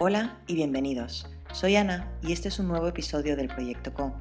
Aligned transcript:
Hola 0.00 0.36
y 0.46 0.54
bienvenidos. 0.54 1.26
Soy 1.50 1.74
Ana 1.74 2.08
y 2.22 2.32
este 2.32 2.46
es 2.46 2.60
un 2.60 2.68
nuevo 2.68 2.86
episodio 2.86 3.34
del 3.34 3.48
Proyecto 3.48 3.92
Co, 3.92 4.14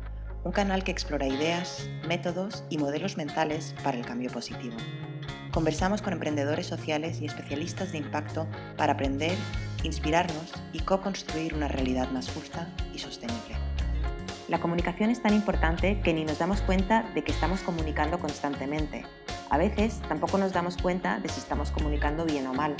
un 0.43 0.51
canal 0.51 0.83
que 0.83 0.89
explora 0.89 1.27
ideas, 1.27 1.87
métodos 2.07 2.63
y 2.71 2.79
modelos 2.79 3.15
mentales 3.15 3.75
para 3.83 3.95
el 3.95 4.03
cambio 4.03 4.31
positivo. 4.31 4.75
Conversamos 5.51 6.01
con 6.01 6.13
emprendedores 6.13 6.65
sociales 6.65 7.21
y 7.21 7.27
especialistas 7.27 7.91
de 7.91 7.99
impacto 7.99 8.47
para 8.75 8.93
aprender, 8.93 9.37
inspirarnos 9.83 10.51
y 10.73 10.79
co-construir 10.79 11.53
una 11.53 11.67
realidad 11.67 12.09
más 12.09 12.27
justa 12.27 12.73
y 12.91 12.97
sostenible. 12.97 13.55
La 14.47 14.59
comunicación 14.59 15.11
es 15.11 15.21
tan 15.21 15.35
importante 15.35 16.01
que 16.01 16.11
ni 16.11 16.25
nos 16.25 16.39
damos 16.39 16.61
cuenta 16.61 17.03
de 17.13 17.23
que 17.23 17.31
estamos 17.31 17.61
comunicando 17.61 18.17
constantemente. 18.17 19.05
A 19.51 19.59
veces 19.59 20.01
tampoco 20.09 20.39
nos 20.39 20.53
damos 20.53 20.75
cuenta 20.75 21.19
de 21.19 21.29
si 21.29 21.39
estamos 21.39 21.69
comunicando 21.69 22.25
bien 22.25 22.47
o 22.47 22.53
mal 22.55 22.75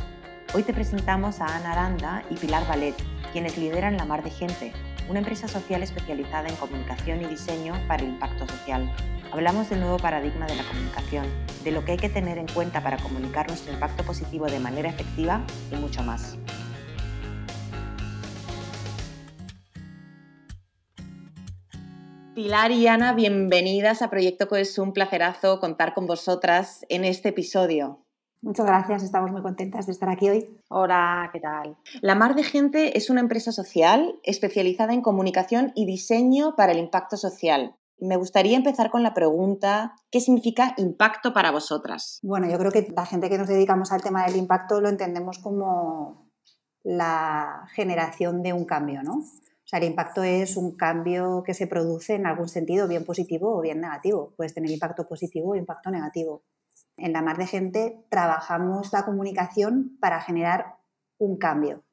Hoy 0.54 0.64
te 0.64 0.74
presentamos 0.74 1.42
a 1.42 1.46
Ana 1.46 1.74
Aranda 1.74 2.24
y 2.30 2.36
Pilar 2.36 2.66
Valet, 2.70 2.96
quienes 3.34 3.58
lideran 3.58 3.98
La 3.98 4.06
Mar 4.06 4.24
de 4.24 4.30
Gente, 4.30 4.72
una 5.10 5.20
empresa 5.20 5.50
social 5.50 5.84
especializada 5.84 6.48
en 6.48 6.56
comunicación 6.56 7.22
y 7.22 7.26
diseño 7.26 7.74
para 7.86 8.04
el 8.04 8.10
impacto 8.10 8.48
social. 8.48 8.90
Hablamos 9.34 9.70
del 9.70 9.82
nuevo 9.82 9.98
paradigma 9.98 10.48
de 10.48 10.56
la 10.56 10.64
comunicación, 10.64 11.26
de 11.66 11.72
lo 11.72 11.84
que 11.84 11.92
hay 11.92 11.98
que 11.98 12.08
tener 12.08 12.38
en 12.38 12.48
cuenta 12.48 12.82
para 12.82 12.98
comunicar 12.98 13.50
nuestro 13.50 13.74
impacto 13.74 14.06
positivo 14.06 14.46
de 14.46 14.60
manera 14.60 14.90
efectiva 14.90 15.46
y 15.70 15.76
mucho 15.76 16.02
más. 16.02 16.38
Pilar 22.36 22.72
y 22.72 22.88
Ana, 22.88 23.14
bienvenidas 23.14 24.02
a 24.02 24.10
Proyecto 24.10 24.48
Es 24.56 24.78
Un 24.80 24.94
placerazo 24.94 25.60
contar 25.60 25.94
con 25.94 26.08
vosotras 26.08 26.86
en 26.88 27.04
este 27.04 27.30
episodio. 27.30 28.07
Muchas 28.44 28.68
gracias, 28.68 29.02
estamos 29.02 29.32
muy 29.32 29.42
contentas 29.42 29.88
de 29.88 29.92
estar 29.92 30.10
aquí 30.10 30.30
hoy. 30.30 30.62
Hola, 30.70 31.28
¿qué 31.34 31.40
tal? 31.40 31.76
La 32.02 32.14
Mar 32.14 32.36
de 32.36 32.44
Gente 32.44 32.96
es 32.96 33.10
una 33.10 33.20
empresa 33.20 33.52
social 33.52 34.20
especializada 34.22 34.94
en 34.94 35.02
comunicación 35.02 35.72
y 35.74 35.88
diseño 35.88 36.56
para 36.56 36.72
el 36.72 36.78
impacto 36.78 37.18
social. 37.18 37.76
Me 38.00 38.16
gustaría 38.16 38.56
empezar 38.56 38.92
con 38.92 39.02
la 39.02 39.16
pregunta, 39.16 39.96
¿qué 40.12 40.22
significa 40.22 40.76
impacto 40.78 41.34
para 41.34 41.50
vosotras? 41.50 42.20
Bueno, 42.22 42.48
yo 42.48 42.60
creo 42.60 42.72
que 42.72 42.88
la 42.96 43.08
gente 43.08 43.28
que 43.28 43.40
nos 43.40 43.48
dedicamos 43.48 43.92
al 43.92 44.04
tema 44.04 44.24
del 44.28 44.36
impacto 44.36 44.82
lo 44.82 44.90
entendemos 44.90 45.40
como 45.40 46.30
la 46.84 47.68
generación 47.74 48.44
de 48.44 48.54
un 48.54 48.66
cambio, 48.66 49.02
¿no? 49.02 49.16
O 49.16 49.70
sea, 49.70 49.80
el 49.80 49.86
impacto 49.86 50.22
es 50.22 50.58
un 50.58 50.78
cambio 50.78 51.42
que 51.44 51.56
se 51.56 51.66
produce 51.66 52.14
en 52.14 52.28
algún 52.28 52.48
sentido, 52.48 52.88
bien 52.88 53.04
positivo 53.04 53.58
o 53.58 53.62
bien 53.62 53.82
negativo. 53.82 54.32
Puedes 54.38 54.54
tener 54.54 54.70
impacto 54.70 55.08
positivo 55.08 55.52
o 55.52 55.56
impacto 55.56 55.90
negativo. 55.90 56.44
En 56.98 57.14
la 57.14 57.22
mar 57.22 57.38
de 57.38 57.46
gente 57.46 58.04
trabajamos 58.10 58.92
la 58.92 59.06
comunicación 59.06 59.98
para 60.00 60.20
generar 60.20 60.78
un 61.20 61.38
cambio, 61.38 61.84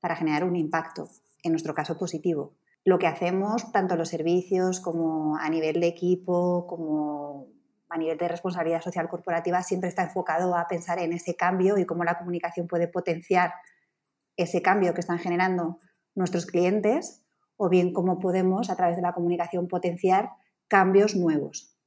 para 0.00 0.16
generar 0.16 0.44
un 0.44 0.56
impacto, 0.56 1.08
en 1.42 1.52
nuestro 1.52 1.74
caso 1.74 1.98
positivo. 1.98 2.54
Lo 2.82 2.98
que 2.98 3.06
hacemos, 3.06 3.70
tanto 3.72 3.96
los 3.96 4.08
servicios 4.08 4.80
como 4.80 5.36
a 5.36 5.50
nivel 5.50 5.80
de 5.80 5.88
equipo, 5.88 6.66
como 6.66 7.48
a 7.90 7.98
nivel 7.98 8.16
de 8.16 8.28
responsabilidad 8.28 8.80
social 8.80 9.08
corporativa, 9.08 9.62
siempre 9.62 9.90
está 9.90 10.04
enfocado 10.04 10.56
a 10.56 10.66
pensar 10.66 10.98
en 10.98 11.12
ese 11.12 11.36
cambio 11.36 11.76
y 11.76 11.84
cómo 11.84 12.04
la 12.04 12.18
comunicación 12.18 12.66
puede 12.66 12.88
potenciar 12.88 13.52
ese 14.36 14.62
cambio 14.62 14.94
que 14.94 15.00
están 15.00 15.18
generando 15.18 15.78
nuestros 16.14 16.46
clientes 16.46 17.22
o 17.56 17.68
bien 17.68 17.92
cómo 17.92 18.18
podemos 18.18 18.70
a 18.70 18.76
través 18.76 18.96
de 18.96 19.02
la 19.02 19.12
comunicación 19.12 19.68
potenciar 19.68 20.30
cambios 20.68 21.14
nuevos 21.16 21.77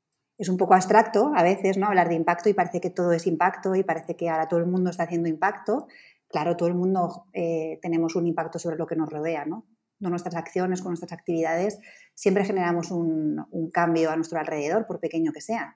es 0.42 0.50
un 0.50 0.58
poco 0.58 0.74
abstracto 0.74 1.32
a 1.36 1.44
veces, 1.44 1.78
¿no? 1.78 1.86
Hablar 1.86 2.10
de 2.10 2.16
impacto 2.16 2.50
y 2.50 2.56
parece 2.56 2.82
que 2.82 2.90
todo 2.90 3.12
es 3.12 3.28
impacto 3.28 3.76
y 3.76 3.84
parece 3.84 4.16
que 4.16 4.28
ahora 4.28 4.48
todo 4.48 4.60
el 4.60 4.66
mundo 4.66 4.90
está 4.90 5.04
haciendo 5.04 5.30
impacto. 5.30 5.86
Claro, 6.28 6.58
todo 6.58 6.68
el 6.68 6.74
mundo 6.74 7.28
eh, 7.32 7.78
tenemos 7.84 8.16
un 8.16 8.26
impacto 8.26 8.58
sobre 8.58 8.76
lo 8.76 8.88
que 8.88 8.96
nos 8.96 9.12
rodea, 9.12 9.46
¿no? 9.46 9.68
Con 10.02 10.10
nuestras 10.10 10.34
acciones, 10.34 10.82
con 10.82 10.90
nuestras 10.90 11.12
actividades, 11.12 11.78
siempre 12.16 12.44
generamos 12.44 12.90
un, 12.90 13.46
un 13.52 13.70
cambio 13.70 14.10
a 14.10 14.16
nuestro 14.16 14.40
alrededor, 14.40 14.88
por 14.88 15.00
pequeño 15.00 15.32
que 15.32 15.42
sea. 15.42 15.76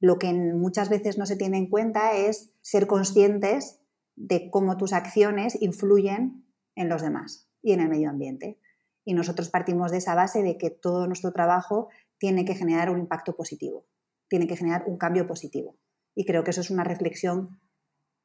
Lo 0.00 0.18
que 0.18 0.32
muchas 0.32 0.88
veces 0.88 1.18
no 1.18 1.26
se 1.26 1.36
tiene 1.36 1.58
en 1.58 1.68
cuenta 1.68 2.16
es 2.16 2.54
ser 2.62 2.86
conscientes 2.86 3.80
de 4.14 4.48
cómo 4.50 4.78
tus 4.78 4.94
acciones 4.94 5.60
influyen 5.60 6.42
en 6.74 6.88
los 6.88 7.02
demás 7.02 7.50
y 7.60 7.72
en 7.72 7.80
el 7.80 7.90
medio 7.90 8.08
ambiente. 8.08 8.58
Y 9.04 9.12
nosotros 9.12 9.50
partimos 9.50 9.90
de 9.90 9.98
esa 9.98 10.14
base 10.14 10.42
de 10.42 10.56
que 10.56 10.70
todo 10.70 11.06
nuestro 11.06 11.32
trabajo 11.32 11.90
tiene 12.16 12.46
que 12.46 12.54
generar 12.54 12.88
un 12.88 12.98
impacto 12.98 13.36
positivo 13.36 13.84
tiene 14.28 14.46
que 14.46 14.56
generar 14.56 14.84
un 14.86 14.98
cambio 14.98 15.26
positivo. 15.26 15.76
Y 16.14 16.24
creo 16.24 16.44
que 16.44 16.50
eso 16.50 16.60
es 16.60 16.70
una 16.70 16.84
reflexión 16.84 17.60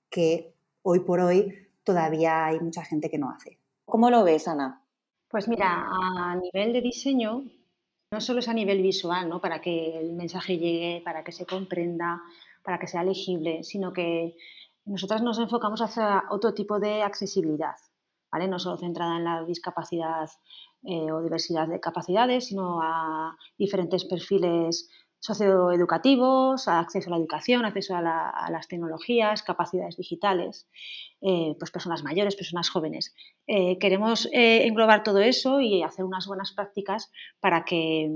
que 0.10 0.56
hoy 0.82 1.02
por 1.02 1.20
hoy 1.20 1.68
todavía 1.84 2.46
hay 2.46 2.60
mucha 2.60 2.84
gente 2.84 3.10
que 3.10 3.18
no 3.18 3.30
hace. 3.30 3.60
¿Cómo 3.86 4.10
lo 4.10 4.24
ves, 4.24 4.48
Ana? 4.48 4.84
Pues 5.30 5.48
mira, 5.48 5.88
a 5.90 6.36
nivel 6.36 6.74
de 6.74 6.82
diseño, 6.82 7.44
no 8.12 8.22
solo 8.22 8.40
es 8.40 8.48
a 8.48 8.54
nivel 8.54 8.82
visual, 8.82 9.30
¿no? 9.30 9.40
Para 9.40 9.62
que 9.62 9.98
el 9.98 10.14
mensaje 10.14 10.58
llegue, 10.58 11.02
para 11.04 11.24
que 11.24 11.32
se 11.32 11.46
comprenda, 11.46 12.22
para 12.64 12.78
que 12.80 12.88
sea 12.88 13.04
legible, 13.04 13.64
sino 13.64 13.94
que 13.94 14.36
nosotras 14.86 15.22
nos 15.22 15.40
enfocamos 15.40 15.82
hacia 15.82 16.26
otro 16.30 16.54
tipo 16.54 16.80
de 16.80 17.04
accesibilidad, 17.04 17.76
¿vale? 18.32 18.48
No 18.48 18.60
solo 18.60 18.78
centrada 18.78 19.18
en 19.18 19.24
la 19.24 19.44
discapacidad 19.44 20.30
eh, 20.84 21.12
o 21.12 21.22
diversidad 21.22 21.68
de 21.68 21.80
capacidades, 21.80 22.48
sino 22.48 22.82
a 22.82 23.38
diferentes 23.58 24.06
perfiles 24.06 24.90
socioeducativos, 25.22 26.68
acceso 26.68 27.10
a 27.10 27.12
la 27.12 27.18
educación, 27.18 27.64
acceso 27.64 27.96
a, 27.96 28.02
las 28.50 28.68
tecnologías, 28.68 29.44
capacidades 29.44 29.96
digitales, 29.96 30.68
eh, 31.22 31.56
pues 31.60 31.70
personas 31.70 32.04
mayores, 32.04 32.36
personas 32.36 32.70
jóvenes. 32.70 33.14
Eh, 33.46 33.78
queremos 33.78 34.28
eh, 34.34 34.66
englobar 34.66 35.04
todo 35.04 35.20
eso 35.20 35.62
y 35.62 35.84
hacer 35.84 36.06
unas 36.06 36.26
buenas 36.26 36.52
prácticas 36.54 37.12
para 37.40 37.64
que, 37.66 38.10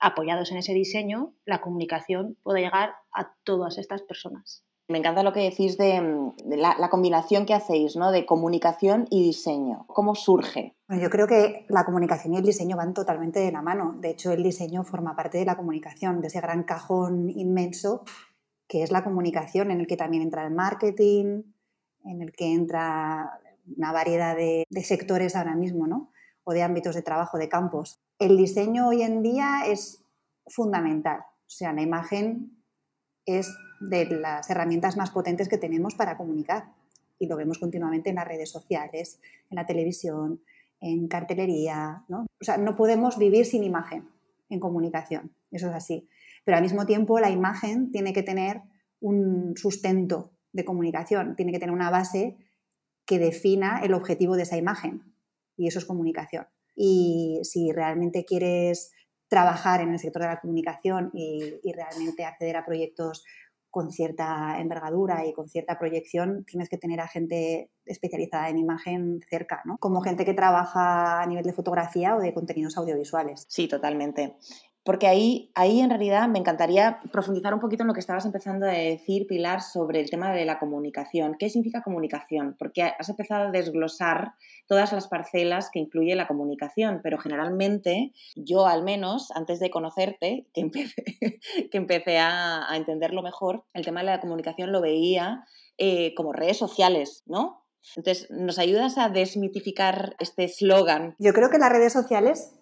apoyados 0.00 0.50
en 0.50 0.58
ese 0.58 0.74
diseño, 0.74 1.34
la 1.44 1.60
comunicación 1.60 2.36
pueda 2.42 2.58
llegar 2.58 2.94
a 3.12 3.32
todas 3.44 3.78
estas 3.78 4.02
personas. 4.02 4.64
Me 4.90 4.98
encanta 4.98 5.22
lo 5.22 5.32
que 5.32 5.48
decís 5.48 5.78
de, 5.78 6.02
la, 6.44 6.90
combinación 6.90 7.46
que 7.46 7.54
hacéis, 7.54 7.94
¿no? 7.94 8.10
De 8.10 8.26
comunicación 8.26 9.06
y 9.08 9.22
diseño. 9.22 9.84
¿Cómo 9.86 10.16
surge? 10.16 10.74
Yo 10.88 11.08
creo 11.10 11.28
que 11.28 11.64
la 11.68 11.84
comunicación 11.84 12.34
y 12.34 12.38
el 12.38 12.42
diseño 12.42 12.76
van 12.76 12.92
totalmente 12.92 13.38
de 13.38 13.52
la 13.52 13.62
mano. 13.62 13.94
De 14.00 14.10
hecho, 14.10 14.32
el 14.32 14.42
diseño 14.42 14.82
forma 14.82 15.14
parte 15.14 15.38
de 15.38 15.44
la 15.44 15.56
comunicación, 15.56 16.20
de 16.20 16.26
ese 16.26 16.40
gran 16.40 16.64
cajón 16.64 17.30
inmenso 17.30 18.02
que 18.66 18.82
es 18.82 18.90
la 18.90 19.04
comunicación, 19.04 19.70
en 19.70 19.78
el 19.78 19.86
que 19.86 19.96
también 19.96 20.24
entra 20.24 20.44
el 20.44 20.52
marketing, 20.52 21.42
en 22.04 22.22
el 22.22 22.32
que 22.32 22.52
entra 22.52 23.38
una 23.76 23.92
variedad 23.92 24.34
de, 24.34 24.64
de 24.68 24.82
sectores 24.82 25.36
ahora 25.36 25.54
mismo, 25.54 25.86
¿no? 25.86 26.10
O 26.42 26.52
de 26.52 26.64
ámbitos 26.64 26.96
de 26.96 27.02
trabajo, 27.02 27.38
de 27.38 27.48
campos. 27.48 28.00
El 28.18 28.36
diseño 28.36 28.88
hoy 28.88 29.02
en 29.02 29.22
día 29.22 29.62
es 29.68 30.04
fundamental. 30.48 31.20
O 31.20 31.52
sea, 31.52 31.72
la 31.72 31.82
imagen 31.82 32.60
es 33.24 33.54
de 33.80 34.04
las 34.06 34.48
herramientas 34.50 34.96
más 34.96 35.10
potentes 35.10 35.48
que 35.48 35.58
tenemos 35.58 35.94
para 35.94 36.16
comunicar. 36.16 36.72
Y 37.18 37.26
lo 37.26 37.36
vemos 37.36 37.58
continuamente 37.58 38.10
en 38.10 38.16
las 38.16 38.28
redes 38.28 38.50
sociales, 38.50 39.20
en 39.50 39.56
la 39.56 39.66
televisión, 39.66 40.40
en 40.80 41.08
cartelería. 41.08 42.04
¿no? 42.08 42.26
O 42.40 42.44
sea, 42.44 42.56
no 42.58 42.76
podemos 42.76 43.18
vivir 43.18 43.46
sin 43.46 43.64
imagen 43.64 44.08
en 44.48 44.60
comunicación, 44.60 45.32
eso 45.50 45.68
es 45.68 45.74
así. 45.74 46.08
Pero 46.44 46.56
al 46.56 46.62
mismo 46.62 46.86
tiempo 46.86 47.20
la 47.20 47.30
imagen 47.30 47.90
tiene 47.92 48.12
que 48.12 48.22
tener 48.22 48.62
un 49.00 49.54
sustento 49.56 50.32
de 50.52 50.64
comunicación, 50.64 51.36
tiene 51.36 51.52
que 51.52 51.58
tener 51.58 51.74
una 51.74 51.90
base 51.90 52.36
que 53.06 53.18
defina 53.18 53.80
el 53.82 53.94
objetivo 53.94 54.36
de 54.36 54.42
esa 54.42 54.56
imagen. 54.56 55.14
Y 55.56 55.68
eso 55.68 55.78
es 55.78 55.84
comunicación. 55.84 56.46
Y 56.74 57.40
si 57.42 57.70
realmente 57.72 58.24
quieres 58.24 58.92
trabajar 59.28 59.80
en 59.80 59.90
el 59.90 59.98
sector 59.98 60.22
de 60.22 60.28
la 60.28 60.40
comunicación 60.40 61.10
y, 61.12 61.60
y 61.62 61.72
realmente 61.72 62.24
acceder 62.24 62.56
a 62.56 62.64
proyectos 62.64 63.24
con 63.70 63.90
cierta 63.90 64.60
envergadura 64.60 65.26
y 65.26 65.32
con 65.32 65.48
cierta 65.48 65.78
proyección, 65.78 66.44
tienes 66.44 66.68
que 66.68 66.78
tener 66.78 67.00
a 67.00 67.08
gente 67.08 67.70
especializada 67.86 68.48
en 68.48 68.58
imagen 68.58 69.20
cerca, 69.28 69.62
¿no? 69.64 69.78
Como 69.78 70.00
gente 70.00 70.24
que 70.24 70.34
trabaja 70.34 71.22
a 71.22 71.26
nivel 71.26 71.44
de 71.44 71.52
fotografía 71.52 72.16
o 72.16 72.20
de 72.20 72.34
contenidos 72.34 72.76
audiovisuales. 72.76 73.46
Sí, 73.48 73.68
totalmente. 73.68 74.36
Porque 74.82 75.06
ahí, 75.06 75.50
ahí 75.54 75.80
en 75.80 75.90
realidad 75.90 76.26
me 76.28 76.38
encantaría 76.38 77.00
profundizar 77.12 77.52
un 77.52 77.60
poquito 77.60 77.82
en 77.82 77.88
lo 77.88 77.94
que 77.94 78.00
estabas 78.00 78.24
empezando 78.24 78.66
a 78.66 78.70
decir, 78.70 79.26
Pilar, 79.26 79.60
sobre 79.60 80.00
el 80.00 80.08
tema 80.08 80.32
de 80.32 80.46
la 80.46 80.58
comunicación. 80.58 81.36
¿Qué 81.38 81.50
significa 81.50 81.82
comunicación? 81.82 82.56
Porque 82.58 82.82
has 82.82 83.08
empezado 83.08 83.48
a 83.48 83.50
desglosar 83.50 84.32
todas 84.66 84.92
las 84.92 85.08
parcelas 85.08 85.70
que 85.70 85.80
incluye 85.80 86.14
la 86.14 86.26
comunicación, 86.26 87.00
pero 87.02 87.18
generalmente 87.18 88.12
yo 88.36 88.66
al 88.66 88.82
menos, 88.82 89.30
antes 89.32 89.60
de 89.60 89.70
conocerte, 89.70 90.46
que 90.54 90.62
empecé, 90.62 91.04
que 91.70 91.78
empecé 91.78 92.18
a, 92.18 92.66
entenderlo 92.74 93.22
mejor, 93.22 93.64
el 93.74 93.84
tema 93.84 94.00
de 94.00 94.06
la 94.06 94.20
comunicación 94.20 94.72
lo 94.72 94.80
veía 94.80 95.44
eh, 95.76 96.14
como 96.14 96.32
redes 96.32 96.56
sociales, 96.56 97.22
¿no? 97.26 97.66
Entonces, 97.96 98.30
¿nos 98.30 98.58
ayudas 98.58 98.98
a 98.98 99.08
desmitificar 99.08 100.14
este 100.18 100.44
eslogan? 100.44 101.14
Yo 101.18 101.32
creo 101.32 101.50
que 101.50 101.58
las 101.58 101.72
redes 101.72 101.92
sociales 101.92 102.59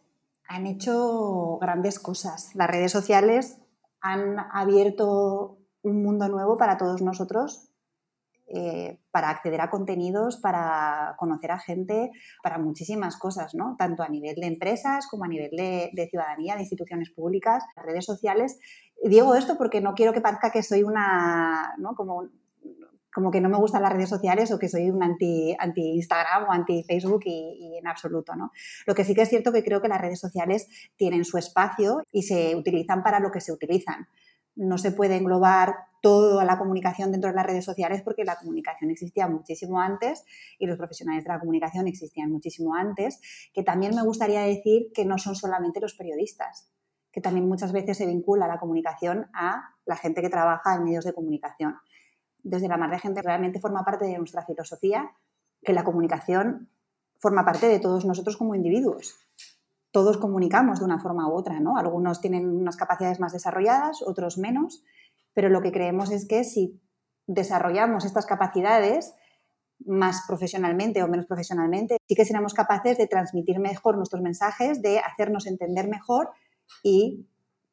han 0.49 0.67
hecho 0.67 1.59
grandes 1.61 1.99
cosas. 1.99 2.55
Las 2.55 2.69
redes 2.69 2.91
sociales 2.91 3.59
han 4.01 4.39
abierto 4.53 5.59
un 5.83 6.03
mundo 6.03 6.29
nuevo 6.29 6.57
para 6.57 6.77
todos 6.77 7.03
nosotros 7.03 7.69
eh, 8.51 8.99
para 9.11 9.29
acceder 9.29 9.61
a 9.61 9.69
contenidos, 9.69 10.39
para 10.39 11.15
conocer 11.19 11.51
a 11.51 11.59
gente, 11.59 12.11
para 12.43 12.57
muchísimas 12.57 13.19
cosas, 13.19 13.55
¿no? 13.55 13.77
Tanto 13.79 14.03
a 14.03 14.09
nivel 14.09 14.37
de 14.37 14.47
empresas 14.47 15.07
como 15.07 15.25
a 15.25 15.29
nivel 15.29 15.51
de, 15.51 16.09
ciudadanía, 16.11 16.55
de 16.55 16.63
instituciones 16.63 17.11
públicas, 17.11 17.63
redes 17.77 18.07
sociales. 18.07 18.59
Digo 19.05 19.35
esto 19.35 19.59
porque 19.59 19.83
no 19.83 19.93
quiero 19.93 20.15
que 20.15 20.23
parezca 20.23 20.51
que 20.51 20.63
soy 20.63 20.83
una, 20.83 21.75
¿no? 21.77 21.95
Como, 21.95 22.31
como 23.13 23.31
que 23.31 23.41
no 23.41 23.49
me 23.49 23.59
gustan 23.59 23.83
las 23.83 23.93
redes 23.93 24.09
sociales 24.09 24.51
o 24.53 24.59
que 24.59 24.69
soy 24.69 24.91
un 24.91 25.03
anti, 25.03 25.57
anti 25.59 25.95
Instagram 25.95 26.49
o 26.49 26.53
anti 26.53 26.85
Facebook 26.85 27.23
y, 27.25 27.77
en 27.79 27.87
absoluto, 27.87 28.35
¿no? 28.37 28.53
Lo 28.87 28.95
que 28.95 29.05
sí 29.05 29.15
que 29.15 29.23
es 29.23 29.29
cierto 29.29 29.53
que 29.53 29.65
creo 29.65 29.81
que 29.81 29.89
las 29.89 30.01
redes 30.01 30.21
sociales 30.21 30.69
tienen 30.97 31.25
su 31.25 31.39
espacio 31.39 32.03
y 32.13 32.23
se 32.23 32.55
utilizan 32.55 33.03
para 33.03 33.21
lo 33.21 33.31
que 33.31 33.41
se 33.41 33.53
utilizan 33.53 34.09
no 34.59 34.77
se 34.77 34.91
puede 34.91 35.17
englobar 35.17 35.77
toda 36.03 36.45
la 36.45 36.59
comunicación 36.59 37.13
dentro 37.13 37.31
de 37.31 37.37
las 37.37 37.47
redes 37.47 37.65
sociales 37.65 38.03
porque 38.03 38.25
la 38.25 38.37
comunicación 38.37 38.91
existía 38.91 39.29
muchísimo 39.29 39.81
antes 39.81 40.25
y 40.59 40.67
los 40.67 40.77
profesionales 40.77 41.25
de 41.25 41.33
la 41.33 41.39
comunicación 41.39 41.87
existían 41.87 42.31
muchísimo 42.31 42.75
antes, 42.75 43.21
que 43.55 43.63
también 43.63 43.95
me 43.95 44.03
gustaría 44.03 44.43
decir 44.43 44.91
que 44.93 45.05
no 45.05 45.17
son 45.19 45.37
solamente 45.37 45.81
los 45.81 45.95
periodistas, 45.95 46.73
que 47.13 47.21
también 47.21 47.49
muchas 47.49 47.73
veces 47.73 47.99
se 47.99 48.07
vincula 48.07 48.49
la 48.49 48.59
comunicación 48.59 49.31
a 49.33 49.75
la 49.87 49.97
gente 49.97 50.23
que 50.23 50.29
trabaja 50.29 50.75
en 50.75 50.85
medios 50.85 51.05
de 51.05 51.13
comunicación. 51.13 51.77
Desde 52.49 52.69
la 52.69 52.77
mar 52.77 52.91
de 52.91 52.99
gente 52.99 53.23
realmente 53.23 53.61
forma 53.61 53.85
parte 53.85 54.07
de 54.07 54.19
nuestra 54.19 54.45
filosofía 54.45 55.13
que 55.63 55.73
la 55.73 55.85
comunicación 55.85 56.71
forma 57.19 57.45
parte 57.45 57.67
de 57.67 57.81
todos 57.81 58.05
nosotros 58.05 58.37
como 58.37 58.55
individuos 58.55 59.29
todos 59.91 60.19
comunicamos 60.19 60.81
de 60.81 60.85
una 60.85 60.99
forma 60.99 61.29
u 61.29 61.35
otra, 61.35 61.61
¿no? 61.61 61.77
Algunos 61.77 62.21
tienen 62.21 62.49
unas 62.49 62.77
capacidades 62.77 63.21
más 63.21 63.33
desarrolladas, 63.33 64.03
otros 64.03 64.39
menos, 64.39 64.85
pero 65.35 65.49
lo 65.49 65.63
que 65.63 65.73
creemos 65.73 66.11
es 66.11 66.27
que 66.27 66.45
si 66.45 66.81
desarrollamos 67.27 68.05
estas 68.05 68.27
capacidades 68.27 69.15
más 69.87 70.25
profesionalmente 70.27 71.03
o 71.03 71.09
menos 71.09 71.27
profesionalmente, 71.27 71.99
sí 72.07 72.15
que 72.15 72.25
seremos 72.25 72.53
capaces 72.53 72.99
de 72.99 73.07
transmitir 73.07 73.61
mejor 73.61 73.97
nuestros 73.97 74.23
mensajes, 74.23 74.83
de 74.83 74.99
hacernos 74.99 75.47
entender 75.47 75.89
mejor 75.89 76.31
y, 76.83 77.27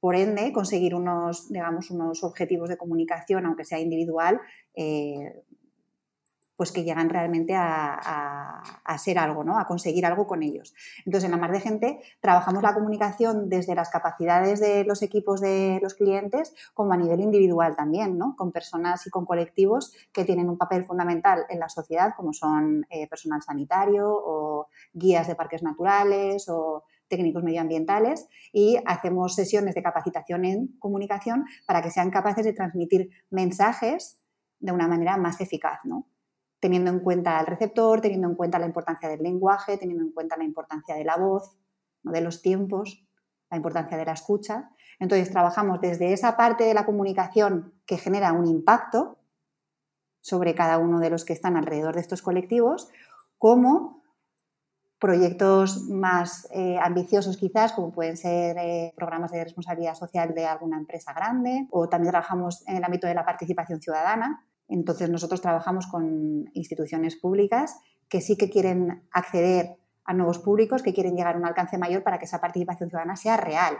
por 0.06 0.16
ende, 0.16 0.54
conseguir 0.54 0.94
unos, 0.94 1.50
digamos, 1.50 1.90
unos 1.90 2.24
objetivos 2.24 2.70
de 2.70 2.78
comunicación, 2.78 3.44
aunque 3.48 3.66
sea 3.66 3.80
individual, 3.80 4.40
eh, 4.76 5.42
pues 6.56 6.72
que 6.72 6.84
llegan 6.84 7.10
realmente 7.10 7.56
a, 7.56 8.62
ser 9.00 9.18
algo, 9.18 9.44
¿no? 9.44 9.58
a 9.58 9.66
conseguir 9.66 10.06
algo 10.06 10.28
con 10.28 10.44
ellos. 10.44 10.76
Entonces, 11.08 11.26
en 11.26 11.32
la 11.32 11.38
Mar 11.38 11.52
de 11.52 11.60
Gente 11.60 12.00
trabajamos 12.20 12.62
la 12.62 12.76
comunicación 12.76 13.50
desde 13.50 13.74
las 13.74 13.90
capacidades 13.90 14.60
de 14.60 14.84
los 14.84 15.02
equipos 15.02 15.42
de 15.42 15.80
los 15.82 15.96
clientes 15.96 16.54
como 16.76 16.94
a 16.94 16.98
nivel 16.98 17.20
individual 17.20 17.76
también, 17.76 18.16
¿no? 18.16 18.36
con 18.36 18.52
personas 18.52 19.08
y 19.08 19.10
con 19.10 19.26
colectivos 19.26 19.92
que 20.14 20.24
tienen 20.24 20.50
un 20.52 20.60
papel 20.60 20.86
fundamental 20.86 21.46
en 21.50 21.60
la 21.60 21.68
sociedad, 21.70 22.14
como 22.16 22.32
son 22.32 22.86
eh, 22.92 23.08
personal 23.08 23.42
sanitario 23.42 24.08
o 24.08 24.68
guías 24.94 25.28
de 25.28 25.34
parques 25.34 25.64
naturales 25.64 26.48
o 26.48 26.84
técnicos 27.08 27.44
medioambientales 27.44 28.28
y 28.52 28.78
hacemos 28.86 29.36
sesiones 29.36 29.76
de 29.76 29.84
capacitación 29.84 30.46
en 30.46 30.68
comunicación 30.80 31.46
para 31.68 31.82
que 31.82 31.92
sean 31.92 32.12
capaces 32.12 32.46
de 32.46 32.54
transmitir 32.54 33.10
mensajes 33.30 34.20
de 34.60 34.72
una 34.72 34.88
manera 34.88 35.18
más 35.18 35.42
eficaz, 35.42 35.80
¿no? 35.84 36.08
teniendo 36.60 36.90
en 36.90 37.00
cuenta 37.00 37.38
al 37.38 37.46
receptor, 37.46 38.02
teniendo 38.02 38.28
en 38.28 38.34
cuenta 38.34 38.58
la 38.58 38.66
importancia 38.66 39.08
del 39.08 39.22
lenguaje, 39.22 39.78
teniendo 39.78 40.04
en 40.04 40.12
cuenta 40.12 40.36
la 40.36 40.46
importancia 40.46 40.96
de 40.96 41.04
la 41.04 41.16
voz, 41.16 41.58
de 42.02 42.22
los 42.22 42.42
tiempos, 42.42 43.06
la 43.52 43.58
importancia 43.58 43.98
de 43.98 44.06
la 44.06 44.14
escucha. 44.14 44.72
Entonces, 45.00 45.30
trabajamos 45.30 45.80
desde 45.82 46.12
esa 46.14 46.36
parte 46.38 46.64
de 46.64 46.74
la 46.74 46.86
comunicación 46.86 47.74
que 47.86 47.98
genera 47.98 48.34
un 48.34 48.48
impacto 48.48 49.20
sobre 50.22 50.56
cada 50.56 50.80
uno 50.80 51.00
de 51.00 51.12
los 51.12 51.24
que 51.24 51.34
están 51.34 51.56
alrededor 51.56 51.94
de 51.94 52.02
estos 52.02 52.24
colectivos, 52.24 52.90
como 53.38 54.02
proyectos 55.00 55.90
más 55.90 56.48
eh, 56.52 56.78
ambiciosos 56.82 57.38
quizás, 57.38 57.74
como 57.74 57.92
pueden 57.92 58.18
ser 58.18 58.58
eh, 58.58 58.94
programas 58.96 59.32
de 59.32 59.44
responsabilidad 59.44 59.96
social 59.96 60.34
de 60.34 60.46
alguna 60.46 60.78
empresa 60.78 61.14
grande, 61.14 61.68
o 61.72 61.90
también 61.90 62.12
trabajamos 62.12 62.64
en 62.68 62.78
el 62.78 62.84
ámbito 62.84 63.08
de 63.08 63.14
la 63.14 63.26
participación 63.26 63.82
ciudadana, 63.82 64.46
entonces 64.68 65.10
nosotros 65.10 65.42
trabajamos 65.42 65.88
con 65.88 66.50
instituciones 66.54 67.16
públicas 67.16 67.78
que 68.10 68.22
sí 68.22 68.38
que 68.38 68.50
quieren 68.50 69.04
acceder 69.12 69.78
a 70.06 70.14
nuevos 70.14 70.40
públicos, 70.40 70.84
que 70.84 70.94
quieren 70.94 71.16
llegar 71.16 71.36
a 71.36 71.38
un 71.38 71.46
alcance 71.46 71.78
mayor 71.78 72.04
para 72.04 72.20
que 72.20 72.26
esa 72.26 72.40
participación 72.40 72.90
ciudadana 72.90 73.16
sea 73.16 73.38
real 73.38 73.78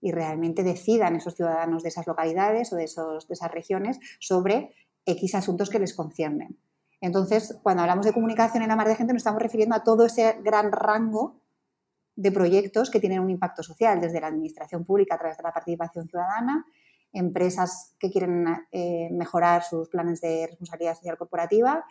y 0.00 0.12
realmente 0.12 0.62
decidan 0.62 1.16
esos 1.16 1.34
ciudadanos 1.34 1.82
de 1.82 1.90
esas 1.90 2.06
localidades 2.06 2.72
o 2.72 2.76
de, 2.76 2.84
esas 2.84 3.50
regiones 3.52 3.98
sobre 4.18 4.74
X 5.04 5.34
asuntos 5.34 5.68
que 5.68 5.78
les 5.78 5.94
conciernen. 5.94 6.58
Entonces, 7.00 7.58
cuando 7.62 7.82
hablamos 7.82 8.04
de 8.04 8.12
comunicación 8.12 8.62
en 8.62 8.68
la 8.68 8.76
mar 8.76 8.88
de 8.88 8.96
gente, 8.96 9.12
nos 9.12 9.20
estamos 9.20 9.42
refiriendo 9.42 9.74
a 9.74 9.82
todo 9.82 10.04
ese 10.04 10.36
gran 10.42 10.70
rango 10.70 11.40
de 12.14 12.32
proyectos 12.32 12.90
que 12.90 13.00
tienen 13.00 13.20
un 13.20 13.30
impacto 13.30 13.62
social, 13.62 14.00
desde 14.00 14.20
la 14.20 14.26
administración 14.26 14.84
pública 14.84 15.14
a 15.14 15.18
través 15.18 15.38
de 15.38 15.42
la 15.42 15.52
participación 15.52 16.06
ciudadana, 16.08 16.66
empresas 17.12 17.94
que 17.98 18.10
quieren 18.10 18.46
eh, 18.70 19.08
mejorar 19.12 19.62
sus 19.62 19.88
planes 19.88 20.20
de 20.20 20.46
responsabilidad 20.46 20.94
social 20.94 21.16
corporativa, 21.16 21.84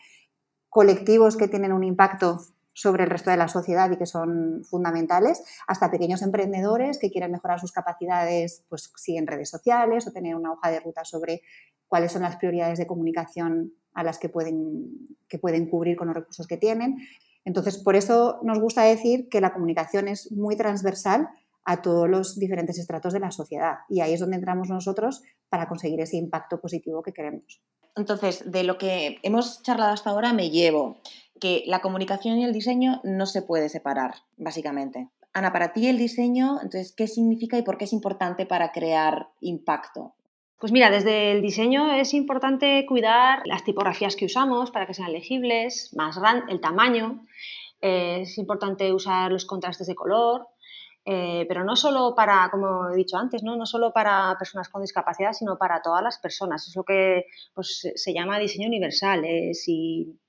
colectivos 0.70 1.36
que 1.36 1.48
tienen 1.48 1.74
un 1.74 1.84
impacto 1.84 2.40
sobre 2.74 3.04
el 3.04 3.10
resto 3.10 3.32
de 3.32 3.38
la 3.38 3.48
sociedad 3.48 3.90
y 3.92 3.98
que 3.98 4.06
son 4.06 4.64
fundamentales, 4.64 5.44
hasta 5.68 5.92
pequeños 5.92 6.22
emprendedores 6.22 7.00
que 7.00 7.12
quieren 7.12 7.32
mejorar 7.32 7.60
sus 7.60 7.72
capacidades, 7.72 8.64
pues 8.70 8.94
sí 8.96 9.18
en 9.18 9.28
redes 9.28 9.50
sociales 9.50 10.08
o 10.08 10.12
tener 10.12 10.36
una 10.36 10.54
hoja 10.54 10.70
de 10.72 10.80
ruta 10.80 11.04
sobre 11.04 11.42
cuáles 11.88 12.12
son 12.12 12.22
las 12.22 12.38
prioridades 12.38 12.78
de 12.78 12.88
comunicación 12.88 13.74
a 14.00 14.04
las 14.04 14.18
que 14.18 14.30
pueden, 14.30 15.18
que 15.28 15.38
pueden 15.38 15.70
cubrir 15.70 15.98
con 15.98 16.08
los 16.08 16.16
recursos 16.16 16.48
que 16.48 16.56
tienen. 16.56 16.98
Entonces, 17.44 17.78
por 17.78 17.96
eso 17.98 18.40
nos 18.44 18.60
gusta 18.60 18.84
decir 18.84 19.28
que 19.28 19.42
la 19.42 19.52
comunicación 19.52 20.08
es 20.08 20.32
muy 20.32 20.56
transversal 20.56 21.30
a 21.66 21.82
todos 21.82 22.10
los 22.10 22.40
diferentes 22.40 22.80
estratos 22.80 23.12
de 23.12 23.20
la 23.20 23.32
sociedad. 23.32 23.80
Y 23.90 24.00
ahí 24.00 24.14
es 24.14 24.22
donde 24.22 24.38
entramos 24.38 24.70
nosotros 24.70 25.22
para 25.50 25.68
conseguir 25.68 26.00
ese 26.00 26.16
impacto 26.16 26.62
positivo 26.62 27.04
que 27.04 27.12
queremos. 27.12 27.62
Entonces, 27.98 28.50
de 28.50 28.64
lo 28.64 28.78
que 28.78 29.18
hemos 29.24 29.62
charlado 29.64 29.92
hasta 29.92 30.12
ahora 30.12 30.32
me 30.32 30.50
llevo 30.50 30.98
que 31.42 31.64
la 31.68 31.82
comunicación 31.82 32.38
y 32.38 32.46
el 32.46 32.54
diseño 32.54 33.02
no 33.04 33.26
se 33.26 33.42
puede 33.42 33.68
separar, 33.68 34.16
básicamente. 34.38 35.10
Ana, 35.34 35.52
para 35.52 35.74
ti 35.74 35.88
el 35.88 35.98
diseño, 35.98 36.60
entonces, 36.62 36.94
¿qué 36.94 37.08
significa 37.08 37.58
y 37.58 37.64
por 37.64 37.78
qué 37.78 37.86
es 37.86 37.94
importante 37.94 38.46
para 38.46 38.72
crear 38.72 39.28
impacto? 39.42 40.14
Pues 40.60 40.74
mira, 40.74 40.90
desde 40.90 41.32
el 41.32 41.42
diseño 41.42 41.90
es 41.94 42.14
importante 42.14 42.86
cuidar 42.86 43.44
las 43.46 43.64
tipografías 43.64 44.18
que 44.18 44.26
usamos 44.26 44.72
para 44.72 44.86
que 44.86 44.94
sean 44.94 45.14
legibles, 45.14 45.94
más 45.96 46.18
grande, 46.18 46.52
el 46.52 46.60
tamaño. 46.60 47.26
es 47.80 48.38
importante 48.38 48.92
usar 48.92 49.32
los 49.32 49.46
contrastes 49.46 49.88
de 49.88 49.96
color, 49.96 50.48
eh, 51.06 51.46
pero 51.48 51.64
no 51.64 51.78
solo 51.78 52.14
para, 52.14 52.50
como 52.52 52.90
he 52.90 52.96
dicho 52.98 53.16
antes, 53.16 53.42
¿no? 53.42 53.56
no 53.56 53.66
solo 53.66 53.94
para 53.94 54.36
personas 54.38 54.68
con 54.68 54.82
discapacidad, 54.82 55.32
sino 55.32 55.58
para 55.58 55.82
todas 55.82 56.04
las 56.04 56.20
personas. 56.20 56.68
Es 56.68 56.76
lo 56.76 56.84
que 56.84 57.26
pues, 57.54 57.90
se 57.96 58.14
llama 58.14 58.38
diseño 58.38 58.68
universal. 58.68 59.24
Eh, 59.24 59.54
si 59.54 60.20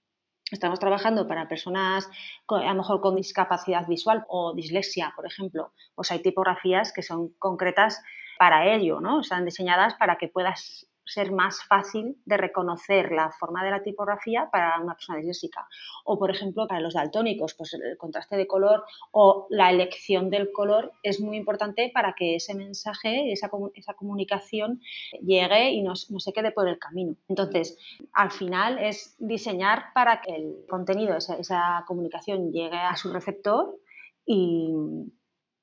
estamos 0.49 0.79
trabajando 0.79 1.27
para 1.27 1.49
personas 1.49 2.09
a 2.49 2.73
lo 2.73 2.75
mejor 2.77 3.01
con 3.01 3.17
discapacidad 3.17 3.87
visual 3.89 4.25
o 4.29 4.55
dislexia, 4.55 5.13
por 5.17 5.27
ejemplo, 5.27 5.73
pues 5.97 6.13
hay 6.13 6.23
tipografías 6.23 6.93
que 6.93 7.03
son 7.03 7.35
concretas 7.39 8.01
para 8.41 8.75
ello, 8.75 9.03
¿no? 9.03 9.21
Están 9.21 9.45
diseñadas 9.45 9.93
para 9.97 10.17
que 10.17 10.27
puedas 10.27 10.87
ser 11.05 11.31
más 11.31 11.63
fácil 11.63 12.17
de 12.25 12.39
reconocer 12.39 13.13
la 13.13 13.31
forma 13.33 13.63
de 13.63 13.71
la 13.71 13.83
tipografía 13.83 14.49
para 14.51 14.81
una 14.81 14.95
persona 14.95 15.19
disléxica. 15.19 15.69
O, 16.07 16.19
por 16.19 16.31
ejemplo, 16.31 16.67
para 16.67 16.81
los 16.81 16.95
daltónicos, 16.95 17.53
pues 17.53 17.75
el 17.75 17.99
contraste 17.99 18.39
de 18.39 18.47
color 18.47 18.87
o 19.11 19.47
la 19.51 19.71
elección 19.71 20.31
del 20.31 20.53
color 20.53 20.91
es 21.03 21.21
muy 21.21 21.37
importante 21.37 21.91
para 21.93 22.15
que 22.15 22.37
ese 22.37 22.55
mensaje, 22.55 23.31
esa, 23.31 23.51
comunicación 23.95 24.81
llegue 25.21 25.73
y 25.73 25.83
no, 25.83 25.93
no, 26.09 26.19
se 26.19 26.33
quede 26.33 26.51
por 26.51 26.67
el 26.67 26.79
camino. 26.79 27.17
Entonces, 27.29 27.77
al 28.15 28.31
final 28.31 28.79
es 28.79 29.17
diseñar 29.19 29.93
para 29.93 30.23
que 30.23 30.35
el 30.35 30.65
contenido, 30.67 31.15
esa, 31.15 31.37
esa 31.37 31.85
comunicación 31.87 32.53
llegue 32.53 32.79
a 32.79 32.97
su 32.97 33.13
receptor 33.13 33.77
y, 34.25 34.73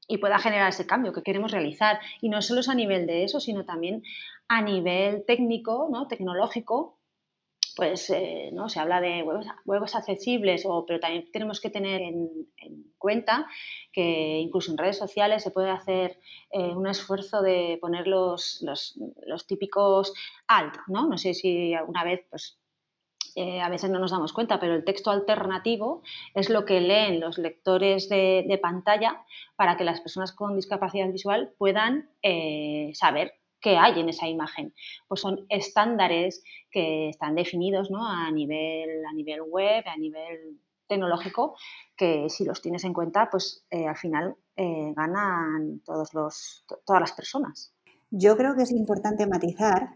y 0.08 0.18
pueda 0.18 0.40
generar 0.40 0.70
ese 0.70 0.88
cambio 0.88 1.14
que 1.14 1.24
queremos 1.24 1.52
realizar. 1.52 2.00
Y 2.22 2.30
no 2.30 2.42
solo 2.42 2.62
es 2.62 2.70
a 2.70 2.76
nivel 2.76 3.08
de 3.08 3.24
eso, 3.24 3.40
sino 3.40 3.66
también 3.66 4.04
a 4.48 4.62
nivel 4.62 5.26
técnico, 5.26 5.90
¿no? 5.92 6.08
tecnológico, 6.08 6.98
pues 7.76 8.10
eh, 8.10 8.50
¿no? 8.54 8.70
se 8.70 8.80
habla 8.80 9.00
de 9.02 9.22
huevos, 9.22 9.96
accesibles, 9.96 10.66
o, 10.66 10.86
pero 10.86 11.00
también 11.00 11.30
tenemos 11.32 11.62
que 11.62 11.70
tener 11.70 12.02
en, 12.02 12.30
cuenta 12.98 13.46
que 13.94 14.40
incluso 14.40 14.72
en 14.72 14.80
redes 14.80 14.98
sociales 14.98 15.44
se 15.44 15.52
puede 15.52 15.70
hacer 15.70 16.20
eh, 16.50 16.74
un 16.74 16.88
esfuerzo 16.88 17.44
de 17.44 17.78
poner 17.80 18.08
los, 18.08 18.60
los, 18.64 19.00
los, 19.28 19.46
típicos 19.46 20.14
alt, 20.48 20.74
¿no? 20.88 21.08
No 21.08 21.18
sé 21.20 21.36
si 21.36 21.76
alguna 21.76 22.04
vez 22.04 22.26
pues, 22.32 22.58
eh, 23.40 23.62
a 23.62 23.70
veces 23.70 23.92
no 23.92 24.00
nos 24.00 24.10
damos 24.10 24.34
cuenta, 24.34 24.60
pero 24.60 24.74
el 24.74 24.84
texto 24.84 25.12
alternativo 25.12 26.02
es 26.34 26.50
lo 26.50 26.66
que 26.66 26.82
leen 26.82 27.20
los 27.20 27.38
lectores 27.38 28.10
de, 28.10 28.60
pantalla 28.60 29.24
para 29.56 29.78
que 29.78 29.84
las 29.84 30.02
personas 30.02 30.32
con 30.32 30.56
discapacidad 30.56 31.08
visual 31.12 31.54
puedan 31.60 32.10
eh, 32.24 32.90
saber 32.96 33.34
qué 33.62 33.78
hay 33.78 34.00
en 34.00 34.10
esa 34.10 34.28
imagen. 34.28 34.74
Pues 35.08 35.22
son 35.22 35.46
estándares 35.50 36.44
que 36.72 37.10
están 37.10 37.36
definidos 37.36 37.92
¿no? 37.92 38.08
a, 38.08 38.32
nivel, 38.32 39.06
a 39.06 39.14
nivel 39.14 39.44
web, 39.44 39.84
a 39.86 39.98
nivel 39.98 40.60
tecnológico, 40.88 41.56
que 41.96 42.32
si 42.32 42.44
los 42.44 42.60
tienes 42.64 42.86
en 42.86 42.94
cuenta, 42.94 43.30
pues 43.30 43.68
eh, 43.70 43.86
al 43.86 43.98
final 43.98 44.36
ganan 44.56 45.82
todos 45.86 46.16
los, 46.16 46.66
todas 46.84 47.02
las 47.02 47.12
personas. 47.12 47.72
Yo 48.10 48.36
creo 48.36 48.56
que 48.56 48.64
es 48.64 48.72
importante 48.72 49.28
matizar 49.28 49.90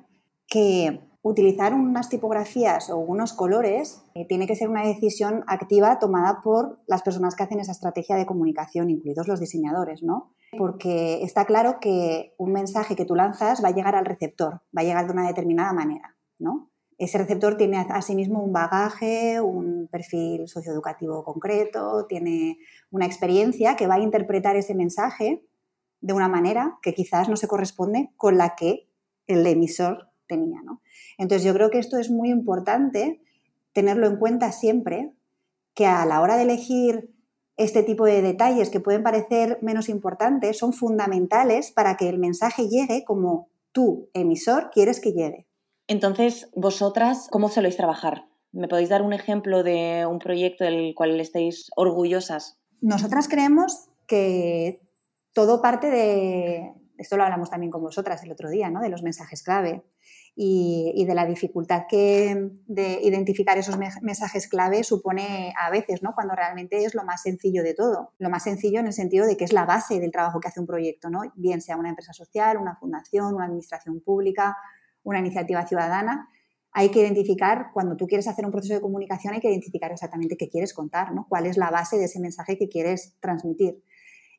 que 0.47 1.10
utilizar 1.23 1.73
unas 1.73 2.09
tipografías 2.09 2.89
o 2.89 2.97
unos 2.97 3.33
colores 3.33 4.03
eh, 4.15 4.25
tiene 4.27 4.47
que 4.47 4.55
ser 4.55 4.69
una 4.69 4.85
decisión 4.85 5.43
activa 5.47 5.99
tomada 5.99 6.41
por 6.41 6.79
las 6.87 7.03
personas 7.03 7.35
que 7.35 7.43
hacen 7.43 7.59
esa 7.59 7.71
estrategia 7.71 8.15
de 8.15 8.25
comunicación, 8.25 8.89
incluidos 8.89 9.27
los 9.27 9.39
diseñadores, 9.39 10.01
¿no? 10.01 10.33
Porque 10.57 11.23
está 11.23 11.45
claro 11.45 11.79
que 11.79 12.33
un 12.37 12.51
mensaje 12.51 12.95
que 12.95 13.05
tú 13.05 13.15
lanzas 13.15 13.63
va 13.63 13.69
a 13.69 13.73
llegar 13.73 13.95
al 13.95 14.05
receptor, 14.05 14.61
va 14.75 14.81
a 14.81 14.83
llegar 14.83 15.05
de 15.05 15.13
una 15.13 15.27
determinada 15.27 15.73
manera, 15.73 16.17
¿no? 16.39 16.71
Ese 16.97 17.17
receptor 17.17 17.57
tiene 17.57 17.77
asimismo 17.89 18.43
un 18.43 18.53
bagaje, 18.53 19.41
un 19.41 19.87
perfil 19.91 20.47
socioeducativo 20.47 21.23
concreto, 21.23 22.05
tiene 22.07 22.57
una 22.91 23.07
experiencia 23.07 23.75
que 23.75 23.87
va 23.87 23.95
a 23.95 23.99
interpretar 23.99 24.55
ese 24.55 24.75
mensaje 24.75 25.43
de 26.01 26.13
una 26.13 26.27
manera 26.27 26.77
que 26.81 26.93
quizás 26.93 27.27
no 27.29 27.37
se 27.37 27.47
corresponde 27.47 28.11
con 28.17 28.37
la 28.37 28.55
que 28.55 28.87
el 29.25 29.45
emisor 29.47 30.10
tenía. 30.31 30.61
¿no? 30.63 30.81
Entonces 31.17 31.45
yo 31.45 31.53
creo 31.53 31.69
que 31.69 31.79
esto 31.79 31.97
es 31.97 32.09
muy 32.09 32.29
importante 32.29 33.21
tenerlo 33.73 34.07
en 34.07 34.17
cuenta 34.17 34.51
siempre, 34.51 35.11
que 35.73 35.85
a 35.85 36.05
la 36.05 36.21
hora 36.21 36.37
de 36.37 36.43
elegir 36.43 37.13
este 37.57 37.83
tipo 37.83 38.05
de 38.05 38.21
detalles 38.21 38.69
que 38.69 38.79
pueden 38.79 39.03
parecer 39.03 39.59
menos 39.61 39.89
importantes 39.89 40.57
son 40.57 40.73
fundamentales 40.73 41.71
para 41.71 41.95
que 41.95 42.09
el 42.09 42.17
mensaje 42.17 42.67
llegue 42.67 43.03
como 43.05 43.49
tú, 43.71 44.09
emisor, 44.13 44.69
quieres 44.71 44.99
que 44.99 45.11
llegue. 45.11 45.47
Entonces, 45.87 46.49
vosotras, 46.55 47.27
¿cómo 47.29 47.49
soléis 47.49 47.77
trabajar? 47.77 48.25
¿Me 48.51 48.67
podéis 48.67 48.89
dar 48.89 49.01
un 49.01 49.13
ejemplo 49.13 49.63
de 49.63 50.05
un 50.05 50.19
proyecto 50.19 50.63
del 50.63 50.93
cual 50.95 51.19
estéis 51.19 51.69
orgullosas? 51.75 52.57
Nosotras 52.81 53.27
creemos 53.27 53.89
que 54.07 54.81
todo 55.33 55.61
parte 55.61 55.89
de, 55.89 56.73
esto 56.97 57.17
lo 57.17 57.23
hablamos 57.23 57.49
también 57.49 57.71
con 57.71 57.81
vosotras 57.81 58.23
el 58.23 58.31
otro 58.31 58.49
día, 58.49 58.69
¿no? 58.69 58.81
de 58.81 58.89
los 58.89 59.03
mensajes 59.03 59.43
clave 59.43 59.83
y, 60.35 61.05
de 61.05 61.13
la 61.13 61.25
dificultad 61.25 61.83
que 61.89 62.51
de 62.65 62.99
identificar 63.03 63.57
esos 63.57 63.77
mensajes 64.01 64.47
clave 64.47 64.83
supone 64.83 65.53
a 65.59 65.69
veces, 65.69 66.01
¿no? 66.01 66.13
cuando 66.15 66.35
realmente 66.35 66.83
es 66.85 66.95
lo 66.95 67.03
más 67.03 67.21
sencillo 67.21 67.63
de 67.63 67.73
todo. 67.73 68.13
Lo 68.17 68.29
más 68.29 68.43
sencillo 68.43 68.79
en 68.79 68.87
el 68.87 68.93
sentido 68.93 69.27
de 69.27 69.35
que 69.35 69.43
es 69.43 69.53
la 69.53 69.65
base 69.65 69.99
del 69.99 70.11
trabajo 70.11 70.39
que 70.39 70.47
hace 70.47 70.59
un 70.59 70.67
proyecto, 70.67 71.09
¿no? 71.09 71.21
bien 71.35 71.61
sea 71.61 71.77
una 71.77 71.89
empresa 71.89 72.13
social, 72.13 72.57
una 72.57 72.75
fundación, 72.75 73.35
una 73.35 73.45
administración 73.45 73.99
pública, 73.99 74.57
una 75.03 75.19
iniciativa 75.19 75.65
ciudadana. 75.67 76.29
Hay 76.71 76.89
que 76.89 77.01
identificar, 77.01 77.71
cuando 77.73 77.97
tú 77.97 78.07
quieres 78.07 78.27
hacer 78.27 78.45
un 78.45 78.51
proceso 78.51 78.73
de 78.73 78.81
comunicación, 78.81 79.33
hay 79.33 79.41
que 79.41 79.49
identificar 79.49 79.91
exactamente 79.91 80.37
qué 80.37 80.47
quieres 80.47 80.73
contar, 80.73 81.13
¿no? 81.13 81.25
cuál 81.27 81.45
es 81.45 81.57
la 81.57 81.69
base 81.69 81.97
de 81.97 82.05
ese 82.05 82.21
mensaje 82.21 82.57
que 82.57 82.69
quieres 82.69 83.17
transmitir. 83.19 83.83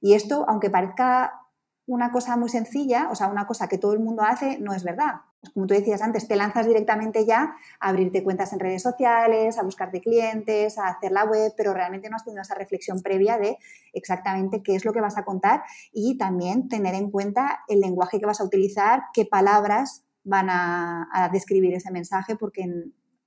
Y 0.01 0.15
esto, 0.15 0.47
aunque 0.49 0.71
parezca 0.71 1.33
una 1.87 2.11
cosa 2.11 2.37
muy 2.39 2.49
sencilla, 2.49 3.09
o 3.11 3.15
sea, 3.15 3.29
una 3.29 3.47
cosa 3.47 3.69
que 3.69 3.77
todo 3.77 3.93
el 3.93 4.01
mundo 4.01 4.23
hace, 4.23 4.59
no 4.59 4.73
es 4.73 4.85
verdad. 4.85 5.17
Como 5.55 5.67
tú 5.67 5.75
decías 5.75 6.03
antes, 6.03 6.29
te 6.29 6.37
lanzas 6.37 6.67
directamente 6.67 7.27
ya 7.27 7.57
a 7.81 7.89
abrirte 7.89 8.23
cuentas 8.23 8.53
en 8.53 8.61
redes 8.61 8.81
sociales, 8.81 9.59
a 9.59 9.63
buscarte 9.63 10.01
clientes, 10.01 10.79
a 10.79 10.87
hacer 10.87 11.11
la 11.11 11.25
web, 11.25 11.53
pero 11.57 11.75
realmente 11.75 12.09
no 12.09 12.17
has 12.17 12.25
tenido 12.25 12.43
esa 12.43 12.55
reflexión 12.55 13.03
previa 13.03 13.39
de 13.39 13.59
exactamente 13.93 14.63
qué 14.63 14.77
es 14.77 14.85
lo 14.85 14.93
que 14.93 15.01
vas 15.01 15.19
a 15.19 15.25
contar 15.25 15.63
y 15.93 16.17
también 16.17 16.69
tener 16.69 16.95
en 16.95 17.11
cuenta 17.11 17.65
el 17.67 17.81
lenguaje 17.81 18.21
que 18.21 18.27
vas 18.27 18.41
a 18.41 18.45
utilizar, 18.45 19.03
qué 19.13 19.25
palabras 19.25 20.05
van 20.23 20.49
a, 20.49 21.29
describir 21.33 21.75
ese 21.75 21.91
mensaje, 21.91 22.37
porque 22.37 22.65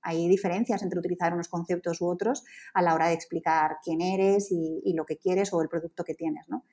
hay 0.00 0.28
diferencias 0.28 0.82
entre 0.82 0.98
utilizar 0.98 1.34
unos 1.34 1.48
conceptos 1.48 2.00
u 2.00 2.06
otros 2.06 2.44
a 2.72 2.80
la 2.80 2.94
hora 2.94 3.08
de 3.08 3.14
explicar 3.14 3.76
quién 3.84 4.00
eres 4.00 4.50
y, 4.50 4.80
y 4.84 4.94
lo 4.94 5.04
que 5.04 5.18
quieres 5.18 5.52
o 5.52 5.60
el 5.60 5.68
producto 5.68 6.04
que 6.04 6.14
tienes. 6.14 6.48
¿no? 6.48 6.64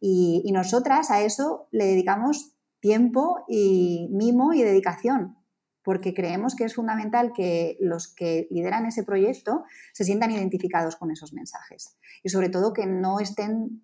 Y, 0.00 0.50
nosotras 0.52 1.10
a 1.10 1.22
eso 1.22 1.68
le 1.70 1.86
dedicamos 1.86 2.52
tiempo 2.86 3.44
y 3.48 4.08
mimo 4.12 4.52
y 4.52 4.62
dedicación, 4.62 5.36
porque 5.82 6.14
creemos 6.14 6.54
que 6.54 6.62
es 6.62 6.76
fundamental 6.76 7.32
que 7.34 7.76
los 7.80 8.14
que 8.14 8.46
lideran 8.48 8.86
ese 8.86 9.02
proyecto 9.02 9.64
se 9.92 10.04
sientan 10.04 10.30
identificados 10.30 10.94
con 10.94 11.10
esos 11.10 11.32
mensajes 11.32 11.98
y 12.22 12.28
sobre 12.28 12.48
todo 12.48 12.72
que 12.72 12.86
no 12.86 13.18
estén 13.18 13.82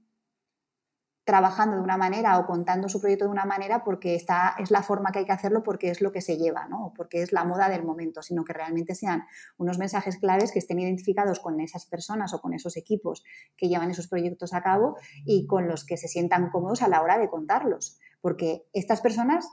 trabajando 1.24 1.76
de 1.76 1.82
una 1.82 1.96
manera 1.96 2.38
o 2.38 2.46
contando 2.46 2.88
su 2.88 3.00
proyecto 3.00 3.24
de 3.24 3.32
una 3.32 3.44
manera 3.44 3.82
porque 3.82 4.14
está, 4.14 4.54
es 4.58 4.70
la 4.70 4.84
forma 4.84 5.10
que 5.10 5.20
hay 5.20 5.24
que 5.24 5.32
hacerlo 5.32 5.64
porque 5.64 5.90
es 5.90 6.00
lo 6.00 6.12
que 6.12 6.20
se 6.20 6.36
lleva, 6.36 6.68
¿no? 6.68 6.92
Porque 6.96 7.22
es 7.22 7.32
la 7.32 7.44
moda 7.44 7.68
del 7.68 7.84
momento, 7.84 8.22
sino 8.22 8.44
que 8.44 8.52
realmente 8.52 8.94
sean 8.94 9.24
unos 9.56 9.78
mensajes 9.78 10.18
claves 10.18 10.52
que 10.52 10.60
estén 10.60 10.78
identificados 10.78 11.40
con 11.40 11.60
esas 11.60 11.86
personas 11.86 12.34
o 12.34 12.40
con 12.40 12.54
esos 12.54 12.76
equipos 12.76 13.24
que 13.56 13.68
llevan 13.68 13.90
esos 13.90 14.06
proyectos 14.06 14.54
a 14.54 14.62
cabo 14.62 14.96
y 15.24 15.48
con 15.48 15.66
los 15.66 15.84
que 15.84 15.96
se 15.96 16.06
sientan 16.06 16.50
cómodos 16.50 16.82
a 16.82 16.88
la 16.88 17.02
hora 17.02 17.18
de 17.18 17.28
contarlos. 17.28 17.98
Porque 18.22 18.64
estas 18.72 19.02
personas, 19.02 19.46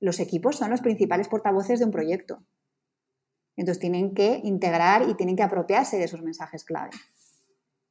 los 0.00 0.18
equipos, 0.18 0.56
son 0.56 0.70
los 0.70 0.80
principales 0.80 1.28
portavoces 1.28 1.78
de 1.78 1.84
un 1.84 1.92
proyecto. 1.92 2.42
Entonces 3.56 3.80
tienen 3.80 4.14
que 4.14 4.40
integrar 4.42 5.08
y 5.08 5.14
tienen 5.14 5.36
que 5.36 5.44
apropiarse 5.44 5.98
de 5.98 6.04
esos 6.04 6.22
mensajes 6.22 6.64
clave. 6.64 6.90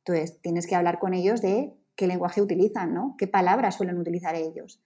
Entonces 0.03 0.41
tienes 0.41 0.67
que 0.67 0.75
hablar 0.75 0.99
con 0.99 1.13
ellos 1.13 1.41
de 1.41 1.73
qué 1.95 2.07
lenguaje 2.07 2.41
utilizan, 2.41 2.93
¿no? 2.93 3.15
qué 3.17 3.27
palabras 3.27 3.75
suelen 3.75 3.97
utilizar 3.97 4.35
ellos, 4.35 4.81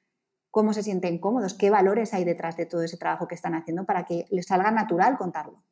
cómo 0.50 0.74
se 0.74 0.82
sienten 0.84 1.20
cómodos, 1.20 1.54
qué 1.54 1.70
valores 1.70 2.14
hay 2.14 2.24
detrás 2.24 2.58
de 2.58 2.66
todo 2.66 2.84
ese 2.84 2.98
trabajo 2.98 3.28
que 3.28 3.36
están 3.36 3.54
haciendo 3.54 3.86
para 3.86 4.06
que 4.06 4.26
les 4.30 4.48
salga 4.48 4.72
natural 4.72 5.18
contarlo. 5.18 5.64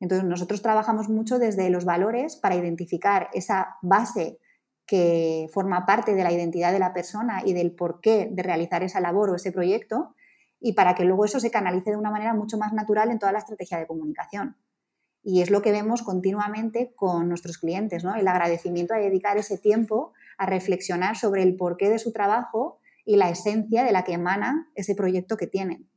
Entonces, 0.00 0.28
nosotros 0.28 0.60
trabajamos 0.60 1.08
mucho 1.08 1.38
desde 1.38 1.70
los 1.70 1.84
valores 1.84 2.36
para 2.36 2.56
identificar 2.56 3.30
esa 3.32 3.78
base 3.82 4.38
que 4.86 5.48
forma 5.52 5.86
parte 5.86 6.14
de 6.14 6.22
la 6.24 6.32
identidad 6.32 6.72
de 6.72 6.78
la 6.78 6.92
persona 6.92 7.42
y 7.44 7.52
del 7.52 7.72
porqué 7.72 8.28
de 8.30 8.42
realizar 8.42 8.82
esa 8.82 9.00
labor 9.00 9.30
o 9.30 9.36
ese 9.36 9.52
proyecto 9.52 10.14
y 10.60 10.72
para 10.72 10.94
que 10.94 11.04
luego 11.04 11.24
eso 11.24 11.40
se 11.40 11.50
canalice 11.50 11.90
de 11.90 11.96
una 11.96 12.10
manera 12.10 12.34
mucho 12.34 12.58
más 12.58 12.72
natural 12.72 13.10
en 13.10 13.18
toda 13.18 13.32
la 13.32 13.38
estrategia 13.38 13.78
de 13.78 13.86
comunicación. 13.86 14.56
Y 15.22 15.40
es 15.40 15.50
lo 15.50 15.62
que 15.62 15.72
vemos 15.72 16.02
continuamente 16.02 16.94
con 16.94 17.28
nuestros 17.28 17.58
clientes, 17.58 18.04
¿no? 18.04 18.14
El 18.14 18.28
agradecimiento 18.28 18.94
a 18.94 18.98
dedicar 18.98 19.38
ese 19.38 19.58
tiempo 19.58 20.12
a 20.36 20.46
reflexionar 20.46 21.16
sobre 21.16 21.42
el 21.42 21.56
porqué 21.56 21.88
de 21.88 21.98
su 21.98 22.12
trabajo 22.12 22.78
y 23.04 23.16
la 23.16 23.30
esencia 23.30 23.84
de 23.84 23.92
la 23.92 24.04
que 24.04 24.12
emana 24.12 24.70
ese 24.74 24.94
proyecto 24.94 25.36
que 25.36 25.46
tienen. 25.46 25.88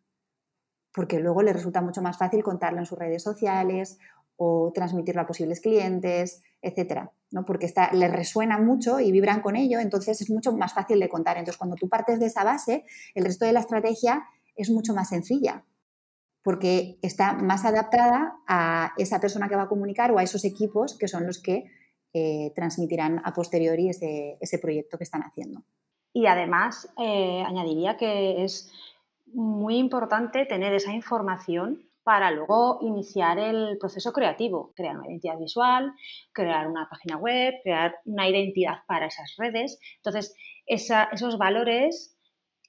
Porque 0.93 1.19
luego 1.19 1.41
les 1.41 1.55
resulta 1.55 1.81
mucho 1.81 2.01
más 2.01 2.17
fácil 2.17 2.43
contarlo 2.43 2.79
en 2.79 2.85
sus 2.85 2.97
redes 2.97 3.23
sociales 3.23 3.99
o 4.37 4.71
transmitirlo 4.73 5.21
a 5.21 5.27
posibles 5.27 5.61
clientes, 5.61 6.41
etcétera, 6.61 7.11
¿no? 7.31 7.45
Porque 7.45 7.65
está, 7.65 7.91
les 7.93 8.11
resuena 8.11 8.57
mucho 8.57 8.99
y 8.99 9.11
vibran 9.11 9.41
con 9.41 9.55
ello, 9.55 9.79
entonces 9.79 10.21
es 10.21 10.29
mucho 10.29 10.51
más 10.53 10.73
fácil 10.73 10.99
de 10.99 11.09
contar. 11.09 11.37
Entonces, 11.37 11.57
cuando 11.57 11.75
tú 11.75 11.89
partes 11.89 12.19
de 12.19 12.27
esa 12.27 12.43
base, 12.43 12.85
el 13.15 13.25
resto 13.25 13.45
de 13.45 13.53
la 13.53 13.59
estrategia 13.59 14.25
es 14.55 14.69
mucho 14.69 14.93
más 14.93 15.09
sencilla, 15.09 15.63
porque 16.43 16.97
está 17.01 17.33
más 17.33 17.65
adaptada 17.65 18.37
a 18.47 18.93
esa 18.97 19.19
persona 19.19 19.49
que 19.49 19.55
va 19.55 19.63
a 19.63 19.69
comunicar 19.69 20.11
o 20.11 20.19
a 20.19 20.23
esos 20.23 20.45
equipos 20.45 20.97
que 20.97 21.07
son 21.07 21.25
los 21.25 21.41
que 21.41 21.65
eh, 22.13 22.51
transmitirán 22.55 23.21
a 23.23 23.33
posteriori 23.33 23.89
ese, 23.89 24.37
ese, 24.39 24.57
proyecto 24.57 24.97
que 24.97 25.03
están 25.03 25.21
haciendo. 25.21 25.61
Y 26.13 26.25
además, 26.25 26.89
eh, 26.97 27.43
añadiría 27.45 27.97
que 27.97 28.43
es 28.43 28.71
muy 29.33 29.77
importante 29.77 30.45
tener 30.45 30.73
esa 30.73 30.93
información 30.93 31.86
para 32.07 32.31
luego 32.31 32.79
iniciar 32.83 33.37
el 33.37 33.77
proceso 33.77 34.13
creativo, 34.13 34.71
crear 34.77 34.95
una 34.95 35.09
identidad 35.09 35.37
visual, 35.37 35.91
crear 36.31 36.65
una 36.69 36.87
página 36.89 37.17
web, 37.17 37.55
crear 37.63 37.95
una 38.05 38.29
identidad 38.29 38.77
para 38.87 39.07
esas 39.07 39.35
redes. 39.37 39.77
Entonces, 39.97 40.33
esos 40.65 41.37
valores 41.37 42.17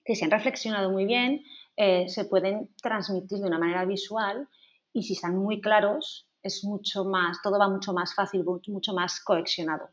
que 0.05 0.17
se 0.17 0.25
han 0.25 0.33
reflexionado 0.33 0.91
muy 0.91 1.05
bien 1.05 1.45
eh, 1.77 2.09
se 2.09 2.25
pueden 2.25 2.71
transmitir 2.83 3.39
de 3.39 3.47
una 3.47 3.61
manera 3.61 3.85
visual 3.85 4.49
y 4.93 5.05
si 5.05 5.13
están 5.13 5.37
muy 5.39 5.61
claros, 5.61 6.29
es 6.43 6.65
mucho 6.65 7.05
más, 7.05 7.41
todo 7.41 7.61
va 7.61 7.69
mucho 7.69 7.93
más 7.93 8.17
fácil, 8.17 8.45
mucho 8.45 8.93
más 8.93 9.21
coexionado. 9.23 9.91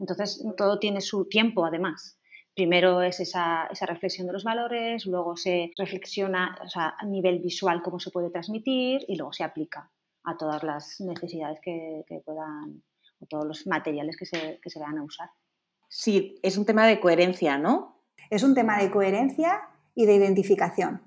Entonces, 0.00 0.44
todo 0.56 0.80
tiene 0.80 1.00
su 1.00 1.28
tiempo, 1.28 1.64
además. 1.64 2.19
Primero 2.54 3.00
es 3.02 3.20
esa, 3.20 3.68
reflexión 3.86 4.26
de 4.26 4.32
los 4.32 4.44
valores, 4.44 5.06
luego 5.06 5.36
se 5.36 5.72
reflexiona 5.76 6.56
a 6.74 7.06
nivel 7.06 7.38
visual 7.38 7.82
cómo 7.82 8.00
se 8.00 8.10
puede 8.10 8.30
transmitir 8.30 9.04
y 9.08 9.16
luego 9.16 9.32
se 9.32 9.44
aplica 9.44 9.90
a 10.24 10.36
todas 10.36 10.62
las 10.62 11.00
necesidades 11.00 11.58
que, 11.62 12.04
puedan, 12.24 12.82
o 13.20 13.26
todos 13.26 13.46
los 13.46 13.66
materiales 13.66 14.16
que 14.16 14.26
se, 14.26 14.58
que 14.62 14.70
se 14.70 14.80
van 14.80 14.98
a 14.98 15.04
usar. 15.04 15.30
Sí, 15.88 16.38
es 16.42 16.56
un 16.56 16.66
tema 16.66 16.86
de 16.86 17.00
coherencia, 17.00 17.56
¿no? 17.56 18.02
Es 18.30 18.42
un 18.42 18.54
tema 18.54 18.78
de 18.78 18.90
coherencia 18.90 19.60
y 19.94 20.06
de 20.06 20.14
identificación. 20.14 21.02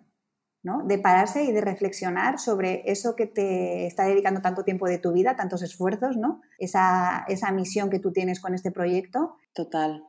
¿no? 0.63 0.81
De 0.85 0.97
pararse 0.97 1.43
y 1.43 1.51
de 1.51 1.59
reflexionar 1.59 2.39
sobre 2.39 2.83
eso 2.85 3.15
que 3.17 3.27
te 3.27 3.85
está 3.85 4.05
dedicando 4.05 4.41
tanto 4.41 4.63
tiempo 4.63 4.87
de 4.87 4.97
tu 4.97 5.11
vida, 5.11 5.35
tantos 5.35 5.61
esfuerzos, 5.61 6.15
¿no? 6.15 6.41
Esa, 6.57 7.25
esa 7.27 7.51
misión 7.51 7.89
que 7.89 7.99
tú 7.99 8.13
tienes 8.13 8.39
con 8.39 8.53
este 8.53 8.71
proyecto. 8.71 9.35
Total. 9.53 10.05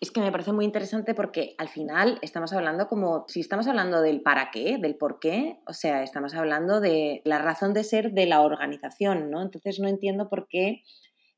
Es 0.00 0.10
que 0.10 0.20
me 0.20 0.30
parece 0.32 0.52
muy 0.52 0.64
interesante 0.64 1.14
porque 1.14 1.54
al 1.58 1.68
final 1.68 2.18
estamos 2.22 2.52
hablando 2.52 2.86
como, 2.86 3.24
si 3.28 3.40
estamos 3.40 3.66
hablando 3.66 4.00
del 4.00 4.22
para 4.22 4.50
qué, 4.50 4.78
del 4.78 4.96
por 4.96 5.18
qué, 5.18 5.60
o 5.66 5.72
sea, 5.72 6.02
estamos 6.02 6.34
hablando 6.34 6.80
de 6.80 7.22
la 7.24 7.38
razón 7.38 7.74
de 7.74 7.84
ser 7.84 8.12
de 8.12 8.26
la 8.26 8.40
organización, 8.40 9.30
¿no? 9.30 9.42
Entonces 9.42 9.78
no 9.80 9.88
entiendo 9.88 10.28
por 10.28 10.48
qué 10.48 10.82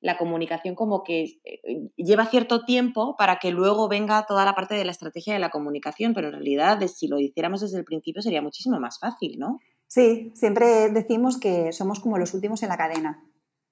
la 0.00 0.16
comunicación 0.16 0.74
como 0.74 1.04
que 1.04 1.40
eh, 1.44 1.90
lleva 1.96 2.26
cierto 2.26 2.64
tiempo 2.64 3.16
para 3.18 3.38
que 3.38 3.50
luego 3.50 3.88
venga 3.88 4.24
toda 4.26 4.44
la 4.44 4.54
parte 4.54 4.74
de 4.74 4.84
la 4.84 4.92
estrategia 4.92 5.34
de 5.34 5.40
la 5.40 5.50
comunicación, 5.50 6.14
pero 6.14 6.28
en 6.28 6.34
realidad 6.34 6.80
si 6.86 7.06
lo 7.06 7.18
hiciéramos 7.18 7.60
desde 7.60 7.78
el 7.78 7.84
principio 7.84 8.22
sería 8.22 8.42
muchísimo 8.42 8.80
más 8.80 8.98
fácil, 8.98 9.38
¿no? 9.38 9.58
Sí, 9.86 10.30
siempre 10.34 10.90
decimos 10.90 11.38
que 11.38 11.72
somos 11.72 12.00
como 12.00 12.16
los 12.16 12.32
últimos 12.32 12.62
en 12.62 12.68
la 12.68 12.76
cadena. 12.76 13.24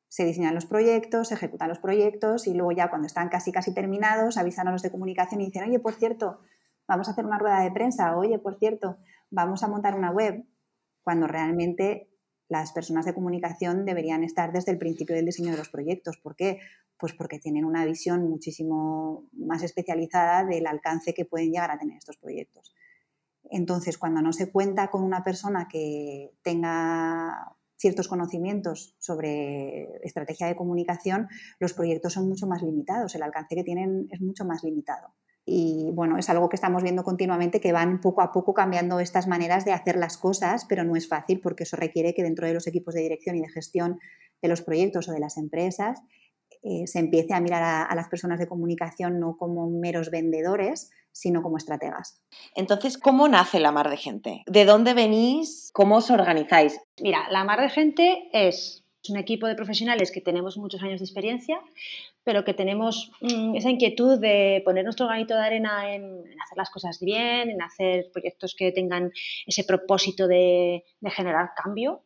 Se 0.09 0.25
diseñan 0.25 0.55
los 0.55 0.67
proyectos, 0.67 1.29
se 1.29 1.35
ejecutan 1.35 1.69
los 1.69 1.79
proyectos 1.79 2.47
y 2.47 2.55
luego 2.55 2.73
ya 2.73 2.89
cuando 2.89 3.07
están 3.07 3.29
casi 3.29 3.53
casi 3.53 3.75
terminados 3.75 4.37
avisan 4.37 4.69
a 4.69 4.73
los 4.73 4.83
de 4.83 4.91
comunicación 4.91 5.41
y 5.41 5.47
dicen, 5.47 5.65
oye, 5.65 5.79
por 5.79 5.95
cierto, 5.95 6.41
vamos 6.87 7.09
a 7.09 7.13
hacer 7.13 7.27
una 7.27 7.39
rueda 7.39 7.61
de 7.61 7.71
prensa, 7.71 8.17
oye, 8.17 8.39
por 8.39 8.59
cierto, 8.59 8.99
vamos 9.31 9.63
a 9.63 9.69
montar 9.69 9.95
una 9.95 10.11
web, 10.11 10.45
cuando 11.03 11.27
realmente 11.27 12.11
las 12.49 12.73
personas 12.73 13.05
de 13.05 13.15
comunicación 13.15 13.85
deberían 13.85 14.25
estar 14.25 14.53
desde 14.53 14.73
el 14.73 14.79
principio 14.79 15.15
del 15.15 15.27
diseño 15.27 15.53
de 15.53 15.59
los 15.59 15.69
proyectos. 15.69 16.19
¿Por 16.19 16.37
qué? 16.37 16.61
Pues 16.99 17.13
porque 17.13 17.39
tienen 17.39 17.65
una 17.65 17.85
visión 17.85 18.29
muchísimo 18.29 19.29
más 19.33 19.63
especializada 19.63 20.45
del 20.45 20.67
alcance 20.67 21.15
que 21.15 21.25
pueden 21.25 21.51
llegar 21.51 21.71
a 21.71 21.79
tener 21.79 21.99
estos 21.99 22.17
proyectos. 22.17 22.75
Entonces, 23.51 23.99
cuando 23.99 24.21
no 24.21 24.33
se 24.33 24.51
cuenta 24.51 24.91
con 24.91 25.03
una 25.03 25.23
persona 25.23 25.69
que 25.69 26.33
tenga 26.43 27.57
ciertos 27.79 28.09
conocimientos 28.09 28.95
sobre 28.99 29.89
estrategia 30.03 30.49
de 30.49 30.57
comunicación, 30.57 31.29
los 31.61 31.73
proyectos 31.73 32.13
son 32.13 32.29
mucho 32.29 32.47
más 32.47 32.63
limitados, 32.63 33.15
el 33.15 33.23
alcance 33.23 33.55
que 33.55 33.65
tienen 33.65 34.09
es 34.11 34.21
mucho 34.21 34.45
más 34.45 34.65
limitado. 34.65 35.15
Y 35.51 35.91
bueno, 35.95 36.19
es 36.19 36.29
algo 36.29 36.51
que 36.51 36.57
estamos 36.57 36.83
viendo 36.83 37.03
continuamente 37.03 37.61
que 37.61 37.73
van 37.73 38.03
poco 38.03 38.21
a 38.21 38.33
poco 38.33 38.53
cambiando 38.53 39.01
estas 39.01 39.27
maneras 39.27 39.65
de 39.65 39.73
hacer 39.73 39.97
las 39.97 40.19
cosas, 40.19 40.67
pero 40.69 40.85
no 40.85 40.95
es 40.95 41.09
fácil 41.09 41.41
porque 41.41 41.63
eso 41.63 41.77
requiere 41.77 42.13
que 42.13 42.23
dentro 42.23 42.47
de 42.47 42.53
los 42.53 42.67
equipos 42.67 42.95
de 42.95 43.01
dirección 43.01 43.37
y 43.37 43.41
de 43.41 43.49
gestión 43.49 43.99
de 44.43 44.49
los 44.49 44.61
proyectos 44.61 45.09
o 45.09 45.13
de 45.13 45.21
las 45.21 45.39
empresas 45.39 46.03
eh, 46.63 46.87
se 46.87 46.99
empiece 46.99 47.33
a 47.33 47.41
mirar 47.41 47.63
a, 47.63 47.85
a, 47.85 47.95
las 47.95 48.09
personas 48.09 48.39
de 48.39 48.47
comunicación 48.47 49.21
no 49.21 49.37
como 49.39 49.71
meros 49.71 50.11
vendedores, 50.11 50.91
sino 51.19 51.43
como 51.43 51.57
estrategas. 51.57 52.23
Entonces, 52.55 52.97
¿cómo 52.97 53.27
nace 53.27 53.59
la 53.59 53.73
mar 53.73 53.91
de 53.91 53.97
gente? 53.97 54.45
¿De 54.47 54.65
dónde 54.65 54.95
venís? 54.95 55.71
¿Cómo 55.73 55.97
os 55.97 56.11
organizáis? 56.13 56.81
Mira, 57.01 57.27
la 57.31 57.43
mar 57.43 57.61
de 57.61 57.71
gente 57.71 58.29
es 58.33 58.85
un 59.09 59.17
equipo 59.17 59.49
de 59.49 59.57
profesionales 59.57 60.13
que 60.13 60.21
tenemos 60.21 60.57
muchos 60.57 60.81
años 60.81 61.01
de 61.01 61.07
experiencia, 61.07 61.61
pero 62.23 62.45
que 62.45 62.55
tenemos 62.55 63.11
mm, 63.21 63.57
esa 63.57 63.69
inquietud 63.69 64.21
de 64.21 64.63
poner 64.65 64.85
nuestro 64.85 65.09
granito 65.09 65.35
de 65.35 65.41
arena 65.41 65.93
en, 65.93 66.21
hacer 66.41 66.57
las 66.57 66.71
cosas 66.71 67.01
bien, 67.01 67.51
en 67.51 67.63
hacer 67.63 68.11
proyectos 68.13 68.55
que 68.57 68.71
tengan 68.71 69.11
ese 69.45 69.65
propósito 69.65 70.29
de, 70.29 70.85
generar 71.03 71.51
cambio. 71.61 72.05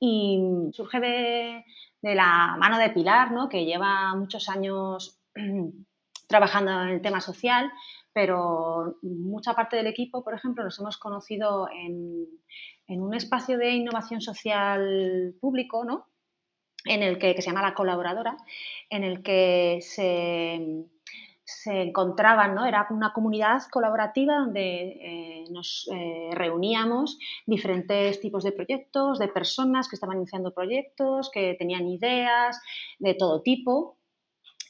Y 0.00 0.40
surge 0.72 0.98
de, 1.00 1.64
la 2.00 2.56
mano 2.58 2.78
de 2.78 2.88
Pilar, 2.88 3.32
¿no? 3.32 3.50
que 3.50 3.66
lleva 3.66 4.14
muchos 4.14 4.48
años 4.48 5.18
trabajando 6.26 6.70
en 6.84 6.88
el 6.88 7.02
tema 7.02 7.20
social, 7.20 7.70
pero 8.16 8.96
mucha 9.02 9.52
parte 9.52 9.76
del 9.76 9.88
equipo, 9.88 10.24
por 10.24 10.32
ejemplo, 10.32 10.64
nos 10.64 10.78
hemos 10.78 10.96
conocido 10.96 11.68
en, 11.68 12.26
en 12.86 13.02
un 13.02 13.12
espacio 13.12 13.58
de 13.58 13.72
innovación 13.72 14.22
social 14.22 15.34
público, 15.38 15.84
¿no? 15.84 16.06
en 16.86 17.02
el 17.02 17.18
que, 17.18 17.34
se 17.34 17.50
llama 17.50 17.60
La 17.60 17.74
Colaboradora, 17.74 18.38
en 18.88 19.04
el 19.04 19.22
que 19.22 19.80
se, 19.82 20.86
se 21.44 21.82
encontraban, 21.82 22.54
¿no? 22.54 22.64
Era 22.64 22.86
una 22.88 23.12
comunidad 23.12 23.60
colaborativa 23.70 24.38
donde 24.38 24.98
eh, 25.02 25.44
nos 25.50 25.86
eh, 25.92 26.30
reuníamos 26.32 27.18
diferentes 27.44 28.18
tipos 28.22 28.44
de 28.44 28.52
proyectos, 28.52 29.18
de 29.18 29.28
personas 29.28 29.90
que 29.90 29.96
estaban 29.96 30.16
iniciando 30.16 30.54
proyectos, 30.54 31.30
que 31.30 31.54
tenían 31.58 31.86
ideas 31.86 32.62
de 32.98 33.12
todo 33.12 33.42
tipo 33.42 33.95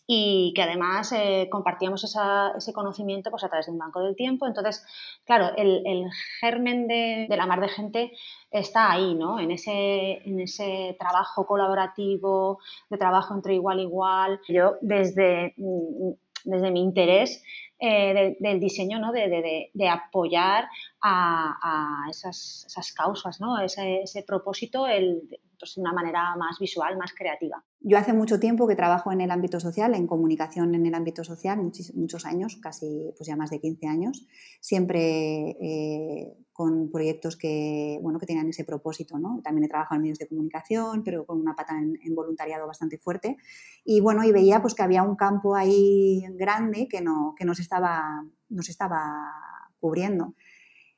y 0.06 0.52
que 0.54 0.62
además 0.62 1.10
eh, 1.12 1.48
compartíamos 1.50 2.04
ese 2.04 2.72
conocimiento 2.72 3.30
pues, 3.30 3.42
a 3.42 3.48
través 3.48 3.66
de 3.66 3.72
un 3.72 3.78
banco 3.78 4.00
del 4.00 4.14
tiempo. 4.14 4.46
Entonces, 4.46 4.84
claro, 5.24 5.50
el, 5.56 6.08
germen 6.40 6.86
de, 6.86 7.26
la 7.28 7.46
mar 7.46 7.60
de 7.60 7.68
gente 7.68 8.12
está 8.50 8.92
ahí, 8.92 9.14
¿no? 9.14 9.40
En 9.40 9.50
ese, 9.50 10.22
en 10.24 10.40
ese 10.40 10.96
trabajo 10.98 11.46
colaborativo, 11.46 12.60
de 12.88 12.98
trabajo 12.98 13.34
entre 13.34 13.54
igual 13.54 13.80
igual. 13.80 14.40
Yo, 14.48 14.76
desde, 14.80 15.54
mm, 15.56 16.12
desde 16.44 16.70
mi 16.70 16.82
interés, 16.82 17.42
eh, 17.78 18.36
del 18.40 18.60
diseño, 18.60 18.98
¿no? 18.98 19.12
de, 19.12 19.68
de, 19.74 19.88
apoyar 19.88 20.68
a, 21.02 22.06
esas, 22.08 22.92
causas, 22.96 23.40
¿no? 23.40 23.58
ese, 23.58 24.02
ese 24.02 24.22
propósito, 24.22 24.86
el, 24.86 25.28
pues, 25.58 25.74
de 25.74 25.82
una 25.82 25.92
manera 25.92 26.36
más 26.36 26.58
visual, 26.58 26.96
más 26.96 27.12
creativa. 27.12 27.62
Yo 27.88 27.96
hace 27.98 28.12
mucho 28.12 28.40
tiempo 28.40 28.66
que 28.66 28.74
trabajo 28.74 29.12
en 29.12 29.20
el 29.20 29.30
ámbito 29.30 29.60
social, 29.60 29.94
en 29.94 30.08
comunicación 30.08 30.74
en 30.74 30.86
el 30.86 30.94
ámbito 30.96 31.22
social, 31.22 31.60
muchos, 31.94 32.26
años, 32.26 32.58
casi 32.60 33.14
pues 33.16 33.28
ya 33.28 33.36
más 33.36 33.50
de 33.50 33.60
15 33.60 33.86
años, 33.86 34.26
siempre 34.60 35.50
eh, 35.60 36.36
con 36.52 36.90
proyectos 36.90 37.36
que, 37.36 38.00
bueno, 38.02 38.18
que 38.18 38.26
tenían 38.26 38.48
ese 38.48 38.64
propósito. 38.64 39.20
¿no? 39.20 39.40
También 39.40 39.66
he 39.66 39.68
trabajado 39.68 39.98
en 39.98 40.02
medios 40.02 40.18
de 40.18 40.26
comunicación, 40.26 41.04
pero 41.04 41.24
con 41.24 41.38
una 41.38 41.54
pata 41.54 41.78
en, 41.78 42.12
voluntariado 42.12 42.66
bastante 42.66 42.98
fuerte. 42.98 43.36
Y 43.84 44.00
bueno, 44.00 44.24
y 44.24 44.32
veía 44.32 44.60
pues, 44.60 44.74
que 44.74 44.82
había 44.82 45.04
un 45.04 45.14
campo 45.14 45.54
ahí 45.54 46.24
grande 46.30 46.88
que, 46.90 47.00
no, 47.00 47.36
que 47.38 47.44
nos, 47.44 47.60
estaba, 47.60 48.24
nos 48.48 48.68
estaba 48.68 49.30
cubriendo. 49.78 50.34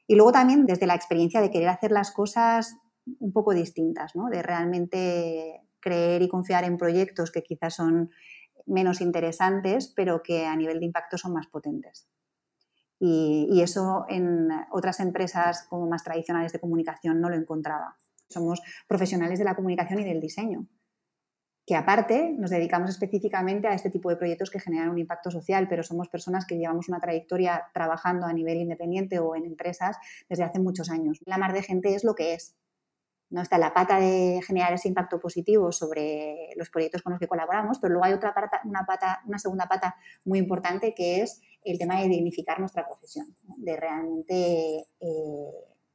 Y 0.07 0.15
luego 0.15 0.33
también 0.33 0.65
desde 0.65 0.87
la 0.87 0.95
experiencia 0.95 1.43
de 1.43 1.51
querer 1.51 1.69
hacer 1.69 1.93
las 1.93 2.13
cosas 2.13 2.79
un 3.19 3.33
poco 3.35 3.53
distintas, 3.53 4.17
¿no? 4.17 4.31
de 4.31 4.43
realmente 4.43 5.68
creer 5.81 6.23
y 6.23 6.29
confiar 6.29 6.65
en 6.65 6.77
proyectos 6.77 7.31
que 7.31 7.43
quizás 7.43 7.75
son 7.75 8.11
menos 8.67 9.01
interesantes, 9.01 9.93
pero 9.95 10.23
que 10.23 10.47
a 10.47 10.57
nivel 10.57 10.81
de 10.81 10.87
impacto 10.87 11.19
son 11.19 11.33
más 11.33 11.47
potentes. 11.47 12.09
Y, 13.01 13.61
eso 13.63 14.07
en 14.09 14.49
otras 14.73 15.01
empresas 15.01 15.67
como 15.69 15.87
más 15.87 16.03
tradicionales 16.03 16.53
de 16.53 16.61
comunicación 16.61 17.21
no 17.21 17.29
lo 17.29 17.37
encontraba. 17.37 17.97
Somos 18.29 18.61
profesionales 18.89 19.39
de 19.39 19.45
la 19.45 19.55
comunicación 19.55 20.01
y 20.01 20.05
del 20.05 20.21
diseño, 20.21 20.67
que 21.65 21.77
aparte 21.77 22.35
nos 22.37 22.51
dedicamos 22.51 22.91
específicamente 22.91 23.69
a 23.69 23.75
este 23.75 23.91
tipo 23.91 24.11
de 24.11 24.17
proyectos 24.17 24.51
que 24.51 24.59
generan 24.59 24.91
un 24.91 24.99
impacto 24.99 25.31
social, 25.31 25.69
pero 25.69 25.83
somos 25.83 26.09
personas 26.09 26.45
que 26.47 26.57
llevamos 26.57 26.89
una 26.89 26.99
trayectoria 26.99 27.67
trabajando 27.73 28.27
a 28.27 28.33
nivel 28.33 28.59
independiente 28.59 29.19
o 29.19 29.37
en 29.37 29.45
empresas 29.45 29.97
desde 30.29 30.45
hace 30.45 30.59
muchos 30.59 30.91
años. 30.91 31.21
La 31.25 31.39
mar 31.39 31.53
de 31.53 31.63
gente 31.63 31.95
es 31.95 32.05
lo 32.05 32.15
que 32.15 32.35
es, 32.35 32.57
¿no? 33.31 33.43
Está 33.43 33.59
la 33.59 33.75
pata 33.75 34.01
de 34.01 34.41
generar 34.47 34.73
ese 34.73 34.89
impacto 34.89 35.21
positivo 35.21 35.71
sobre 35.73 36.51
los 36.57 36.71
proyectos 36.71 37.03
con 37.03 37.13
los 37.13 37.21
que 37.21 37.29
colaboramos, 37.29 37.79
pero 37.79 37.93
luego 37.93 38.07
hay 38.07 38.13
otra 38.15 38.35
pata, 38.35 38.61
una, 38.65 38.85
pata, 38.87 39.23
una 39.27 39.39
segunda 39.39 39.67
pata 39.67 39.97
muy 40.25 40.39
importante 40.39 40.95
que 40.95 41.23
es 41.23 41.41
el 41.65 41.79
tema 41.79 42.01
de 42.01 42.09
dignificar 42.09 42.59
nuestra 42.61 42.87
profesión, 42.87 43.35
de 43.59 43.77
realmente 43.77 44.87
eh, 45.01 45.51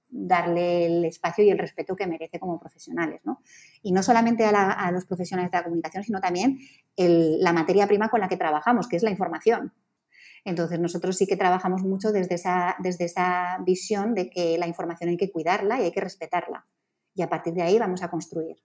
darle 0.10 0.86
el 0.86 1.06
espacio 1.06 1.44
y 1.44 1.50
el 1.50 1.58
respeto 1.58 1.96
que 1.96 2.06
merece 2.06 2.40
como 2.40 2.60
profesionales. 2.60 3.22
¿no? 3.24 3.42
Y 3.82 3.92
no 3.92 4.04
solamente 4.04 4.46
a, 4.46 4.92
los 4.92 5.06
profesionales 5.06 5.52
de 5.52 5.58
la 5.58 5.64
comunicación, 5.64 6.04
sino 6.04 6.22
también 6.22 6.60
la 6.96 7.54
materia 7.54 7.88
prima 7.88 8.10
con 8.10 8.20
la 8.20 8.28
que 8.28 8.38
trabajamos, 8.38 8.88
que 8.88 8.98
es 8.98 9.04
la 9.04 9.10
información. 9.10 9.74
Entonces, 10.46 10.78
nosotros 10.78 11.18
sí 11.18 11.26
que 11.26 11.38
trabajamos 11.38 11.84
mucho 11.84 12.12
desde 12.12 12.36
esa, 12.36 12.76
desde 12.80 13.06
esa 13.06 13.58
visión 13.66 14.14
de 14.14 14.30
que 14.30 14.58
la 14.58 14.68
información 14.68 15.10
hay 15.10 15.18
que 15.18 15.32
cuidarla 15.32 15.80
y 15.80 15.86
hay 15.86 15.92
que 15.92 16.02
respetarla 16.02 16.66
y 17.16 17.22
a 17.22 17.30
partir 17.30 17.54
de 17.54 17.62
ahí 17.62 17.80
vamos 17.80 18.04
a 18.04 18.10
construir. 18.10 18.58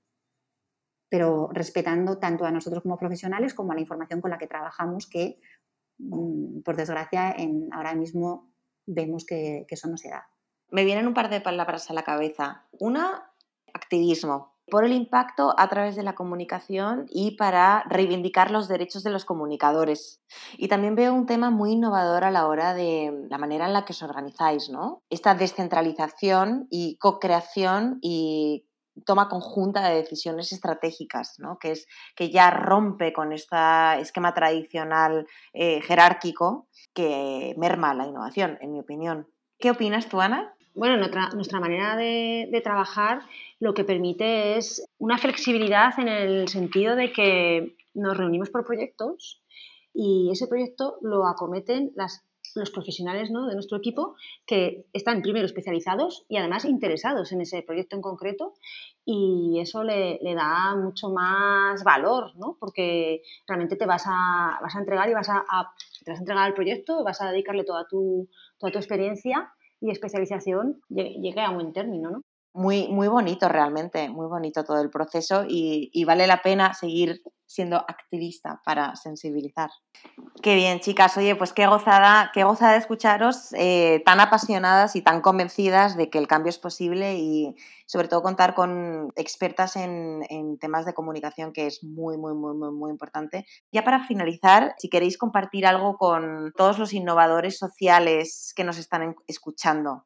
Pero 1.08 1.48
respetando 1.52 2.18
tanto 2.18 2.44
a 2.44 2.50
nosotros 2.50 2.82
como 2.82 2.98
profesionales 2.98 3.54
como 3.54 3.72
a 3.72 3.74
la 3.74 3.80
información 3.80 4.20
con 4.20 4.30
la 4.30 4.38
que 4.38 4.46
trabajamos, 4.46 5.06
que 5.06 5.40
mm, 5.98 6.61
por 6.61 6.76
desgracia 6.76 7.32
en, 7.32 7.68
ahora 7.72 7.94
mismo 7.94 8.52
vemos 8.87 9.24
que, 9.24 9.64
que 9.68 9.74
eso 9.74 9.88
no 9.88 9.96
se 9.96 10.11
da. 10.11 10.28
Me 10.70 10.84
vienen 10.84 11.06
un 11.06 11.14
par 11.14 11.30
de 11.30 11.40
palabras 11.40 11.90
a 11.90 11.94
la 11.94 12.02
cabeza. 12.02 12.68
Una, 12.72 13.32
activismo 13.72 14.58
por 14.70 14.85
el 14.85 14.92
impacto 14.92 15.54
a 15.57 15.68
través 15.68 15.96
de 15.96 16.02
la 16.02 16.14
comunicación 16.14 17.07
y 17.11 17.33
para 17.33 17.85
reivindicar 17.88 18.50
los 18.50 18.68
derechos 18.68 19.02
de 19.02 19.11
los 19.11 19.24
comunicadores. 19.24 20.20
Y 20.57 20.68
también 20.68 20.94
veo 20.94 21.14
un 21.14 21.26
tema 21.26 21.50
muy 21.50 21.72
innovador 21.72 22.24
a 22.24 22.31
la 22.31 22.46
hora 22.46 22.74
de 22.74 23.26
la 23.28 23.38
manera 23.38 23.66
en 23.66 23.72
la 23.72 23.85
que 23.85 23.92
os 23.92 24.02
organizáis, 24.02 24.68
¿no? 24.68 25.02
Esta 25.11 25.35
descentralización 25.35 26.66
y 26.70 26.96
co-creación 26.96 27.98
y 28.02 28.64
toma 29.04 29.28
conjunta 29.28 29.88
de 29.88 29.96
decisiones 29.96 30.52
estratégicas, 30.52 31.38
¿no? 31.38 31.59
que, 31.59 31.72
es, 31.72 31.87
que 32.14 32.31
ya 32.31 32.50
rompe 32.50 33.12
con 33.12 33.33
este 33.33 33.57
esquema 34.00 34.35
tradicional 34.35 35.26
eh, 35.52 35.81
jerárquico 35.83 36.68
que 36.94 37.54
merma 37.57 37.94
la 37.94 38.07
innovación, 38.07 38.59
en 38.61 38.72
mi 38.72 38.81
opinión. 38.81 39.28
¿Qué 39.59 39.70
opinas 39.70 40.09
tú, 40.09 40.20
Ana? 40.20 40.54
Bueno, 40.74 40.96
nuestra, 40.96 41.31
nuestra 41.31 41.59
manera 41.59 41.96
de, 41.96 42.48
de, 42.52 42.61
trabajar 42.61 43.22
lo 43.61 43.75
que 43.75 43.85
permite 43.85 44.57
es 44.57 44.85
una 44.99 45.18
flexibilidad 45.18 45.99
en 45.99 46.09
el 46.09 46.49
sentido 46.49 46.94
de 46.97 47.12
que 47.12 47.77
nos 47.94 48.16
reunimos 48.16 48.51
por 48.51 48.64
proyectos 48.64 49.42
y 49.92 50.31
ese 50.31 50.47
proyecto 50.47 50.99
lo 51.03 51.27
acometen 51.27 51.92
los 52.55 52.71
profesionales 52.71 53.29
de 53.29 53.55
nuestro 53.55 53.79
equipo 53.79 54.14
que 54.47 54.87
están 54.92 55.23
primero 55.23 55.44
especializados 55.44 56.25
y 56.29 56.37
además 56.37 56.64
interesados 56.64 57.33
en 57.33 57.40
ese 57.40 57.62
proyecto 57.62 57.97
en 57.97 58.03
concreto 58.03 58.55
y 59.05 59.59
eso 59.61 59.83
le, 59.83 60.18
da 60.23 60.77
mucho 60.77 61.11
más 61.11 61.83
valor, 61.83 62.37
¿no? 62.37 62.57
porque 62.61 63.23
realmente 63.47 63.77
te 63.77 63.87
vas 63.87 64.05
a, 64.07 64.59
vas 64.62 64.77
a 64.77 64.79
entregar 64.79 65.09
y 65.09 65.14
vas 65.14 65.29
a, 65.31 65.44
te 66.05 66.11
vas 66.11 66.21
a 66.21 66.23
entregar 66.23 66.44
al 66.44 66.55
proyecto, 66.55 67.03
vas 67.03 67.21
a 67.21 67.31
dedicarle 67.31 67.64
toda 67.64 67.87
tu, 67.88 68.29
toda 68.59 68.73
tu 68.73 68.79
experiencia 68.79 69.53
y 69.81 69.90
especialización 69.90 70.81
llegue 70.88 71.40
a 71.40 71.51
buen 71.51 71.73
término. 71.73 72.11
¿no? 72.11 72.23
Muy, 72.54 72.88
muy 72.88 73.08
bonito 73.08 73.48
realmente, 73.48 74.08
muy 74.08 74.26
bonito 74.26 74.64
todo 74.64 74.80
el 74.80 74.90
proceso 74.90 75.44
y, 75.46 76.04
vale 76.04 76.26
la 76.26 76.42
pena 76.42 76.74
seguir 76.74 77.22
siendo 77.46 77.76
activista 77.76 78.61
para 78.64 78.96
sensibilizar. 78.96 79.70
Qué 80.42 80.54
bien, 80.54 80.80
chicas. 80.80 81.16
Oye, 81.16 81.34
pues 81.37 81.52
qué 81.52 81.66
gozada, 81.66 82.30
qué 82.34 82.44
gozada 82.44 82.76
escucharos 82.76 83.52
eh, 83.54 84.02
tan 84.04 84.20
apasionadas 84.20 84.96
y 84.96 85.02
tan 85.02 85.20
convencidas 85.20 85.96
de 85.96 86.11
que 86.11 86.18
el 86.18 86.26
cambio 86.26 86.50
es 86.50 86.58
posible 86.58 87.16
y 87.16 87.54
sobre 87.87 88.08
todo 88.08 88.22
contar 88.22 88.54
con 88.54 89.12
expertas 89.16 89.76
en, 89.76 90.22
en, 90.28 90.58
temas 90.58 90.84
de 90.84 90.94
comunicación, 90.94 91.52
que 91.52 91.66
es 91.66 91.82
muy, 91.82 92.18
muy, 92.18 92.34
muy, 92.34 92.54
muy, 92.54 92.70
muy 92.70 92.90
importante. 92.90 93.46
Ya 93.72 93.82
para 93.82 94.04
finalizar, 94.06 94.74
si 94.78 94.88
queréis 94.88 95.16
compartir 95.16 95.66
algo 95.66 95.96
con 95.96 96.52
todos 96.56 96.78
los 96.78 96.92
innovadores 96.92 97.56
sociales 97.56 98.52
que 98.54 98.64
nos 98.64 98.78
están 98.78 99.16
escuchando. 99.26 100.04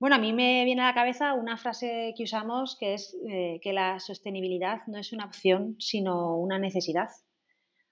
Bueno, 0.00 0.16
a 0.16 0.18
mí 0.18 0.32
me 0.32 0.64
viene 0.64 0.80
a 0.80 0.86
la 0.86 0.94
cabeza 0.94 1.34
una 1.34 1.58
frase 1.58 2.14
que 2.16 2.24
usamos 2.24 2.76
que 2.80 2.94
es 2.94 3.14
eh, 3.28 3.60
que 3.62 3.74
la 3.74 4.00
sostenibilidad 4.00 4.80
no 4.86 4.98
es 4.98 5.12
una 5.12 5.26
opción, 5.26 5.76
sino 5.78 6.36
una 6.38 6.58
necesidad. 6.58 7.10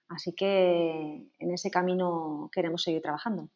Así 0.08 0.34
que 0.34 1.28
en 1.38 1.50
ese 1.52 1.70
camino 1.70 2.48
queremos 2.50 2.82
seguir 2.82 3.02
trabajando 3.02 3.50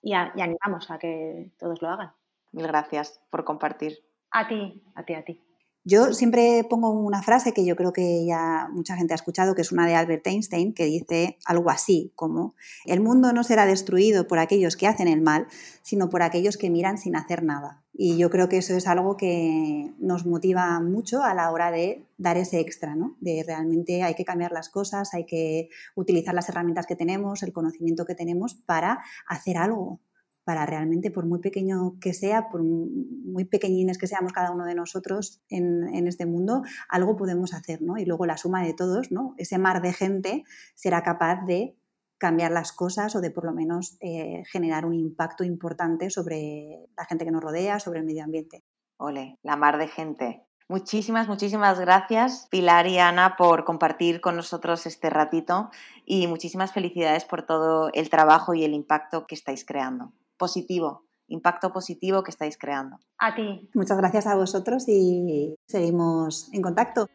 y, 0.00 0.12
y 0.12 0.14
animamos 0.14 0.90
a 0.90 0.98
que 0.98 1.52
todos 1.58 1.82
lo 1.82 1.90
hagan. 1.90 2.12
Mil 2.52 2.66
gracias 2.66 3.20
por 3.30 3.44
compartir. 3.44 3.98
A 4.30 4.48
ti, 4.48 4.82
a 4.94 5.04
ti, 5.04 5.14
a 5.14 5.22
ti. 5.22 5.47
Yo 5.90 6.12
siempre 6.12 6.66
pongo 6.68 6.90
una 6.90 7.22
frase 7.22 7.54
que 7.54 7.64
yo 7.64 7.74
creo 7.74 7.94
que 7.94 8.26
ya 8.26 8.68
mucha 8.70 8.94
gente 8.94 9.14
ha 9.14 9.16
escuchado, 9.16 9.54
que 9.54 9.62
es 9.62 9.72
una 9.72 9.86
de 9.86 9.94
Albert 9.94 10.26
Einstein, 10.26 10.74
que 10.74 10.84
dice 10.84 11.38
algo 11.46 11.70
así 11.70 12.12
como, 12.14 12.54
el 12.84 13.00
mundo 13.00 13.32
no 13.32 13.42
será 13.42 13.64
destruido 13.64 14.26
por 14.26 14.38
aquellos 14.38 14.76
que 14.76 14.86
hacen 14.86 15.08
el 15.08 15.22
mal, 15.22 15.46
sino 15.80 16.10
por 16.10 16.20
aquellos 16.20 16.58
que 16.58 16.68
miran 16.68 16.98
sin 16.98 17.16
hacer 17.16 17.42
nada. 17.42 17.82
Y 17.94 18.18
yo 18.18 18.28
creo 18.28 18.50
que 18.50 18.58
eso 18.58 18.76
es 18.76 18.86
algo 18.86 19.16
que 19.16 19.90
nos 19.98 20.26
motiva 20.26 20.78
mucho 20.80 21.22
a 21.22 21.32
la 21.32 21.50
hora 21.52 21.70
de 21.70 22.04
dar 22.18 22.36
ese 22.36 22.60
extra, 22.60 22.94
¿no? 22.94 23.16
De 23.22 23.42
realmente 23.46 24.02
hay 24.02 24.14
que 24.14 24.26
cambiar 24.26 24.52
las 24.52 24.68
cosas, 24.68 25.14
hay 25.14 25.24
que 25.24 25.70
utilizar 25.94 26.34
las 26.34 26.50
herramientas 26.50 26.86
que 26.86 26.96
tenemos, 26.96 27.42
el 27.42 27.54
conocimiento 27.54 28.04
que 28.04 28.14
tenemos 28.14 28.52
para 28.54 28.98
hacer 29.26 29.56
algo, 29.56 30.00
para 30.48 30.64
realmente, 30.64 31.10
por 31.10 31.26
muy 31.26 31.40
pequeño 31.40 31.98
que 32.00 32.14
sea, 32.14 32.48
por 32.48 32.62
muy 32.62 33.44
pequeñines 33.44 33.98
que 33.98 34.06
seamos 34.06 34.32
cada 34.32 34.50
uno 34.50 34.64
de 34.64 34.74
nosotros 34.74 35.42
en, 35.50 36.06
este 36.06 36.24
mundo, 36.24 36.62
algo 36.88 37.16
podemos 37.16 37.52
hacer, 37.52 37.82
¿no? 37.82 37.98
Y 37.98 38.06
luego 38.06 38.24
la 38.24 38.38
suma 38.38 38.64
de 38.64 38.72
todos, 38.72 39.12
¿no? 39.12 39.34
Ese 39.36 39.58
mar 39.58 39.82
de 39.82 39.92
gente 39.92 40.44
será 40.74 41.02
capaz 41.02 41.44
de 41.44 41.76
cambiar 42.16 42.50
las 42.50 42.72
cosas 42.72 43.14
o 43.14 43.20
de 43.20 43.30
por 43.30 43.44
lo 43.44 43.52
menos 43.52 43.98
eh, 44.00 44.42
generar 44.50 44.86
un 44.86 44.94
impacto 44.94 45.44
importante 45.44 46.08
sobre 46.08 46.86
la 46.96 47.04
gente 47.04 47.26
que 47.26 47.30
nos 47.30 47.42
rodea, 47.42 47.78
sobre 47.78 47.98
el 47.98 48.06
medio 48.06 48.24
ambiente. 48.24 48.64
Ole, 48.96 49.38
la 49.42 49.56
mar 49.56 49.76
de 49.76 49.88
gente. 49.88 50.46
Muchísimas, 50.66 51.28
muchísimas 51.28 51.78
gracias, 51.78 52.48
Pilar 52.50 52.86
y 52.86 52.98
Ana, 52.98 53.36
por 53.36 53.66
compartir 53.66 54.22
con 54.22 54.34
nosotros 54.34 54.86
este 54.86 55.10
ratito 55.10 55.68
y 56.06 56.26
muchísimas 56.26 56.72
felicidades 56.72 57.26
por 57.26 57.42
todo 57.42 57.90
el 57.92 58.08
trabajo 58.08 58.54
y 58.54 58.64
el 58.64 58.72
impacto 58.72 59.26
que 59.26 59.34
estáis 59.34 59.66
creando 59.66 60.14
positivo, 60.38 61.04
impacto 61.28 61.72
positivo 61.72 62.22
que 62.22 62.30
estáis 62.30 62.56
creando. 62.56 62.98
A 63.18 63.34
ti. 63.34 63.68
Muchas 63.74 63.98
gracias 63.98 64.26
a 64.26 64.36
vosotros 64.36 64.84
y 64.88 65.54
seguimos 65.66 66.48
en 66.52 66.62
contacto. 66.62 67.08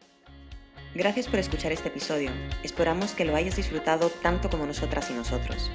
Gracias 0.96 1.28
por 1.28 1.40
escuchar 1.40 1.72
este 1.72 1.88
episodio. 1.90 2.30
Esperamos 2.64 3.14
que 3.14 3.26
lo 3.26 3.36
hayas 3.36 3.56
disfrutado 3.56 4.12
tanto 4.22 4.48
como 4.50 4.68
nosotras 4.68 5.10
y 5.10 5.16
nosotros. 5.16 5.72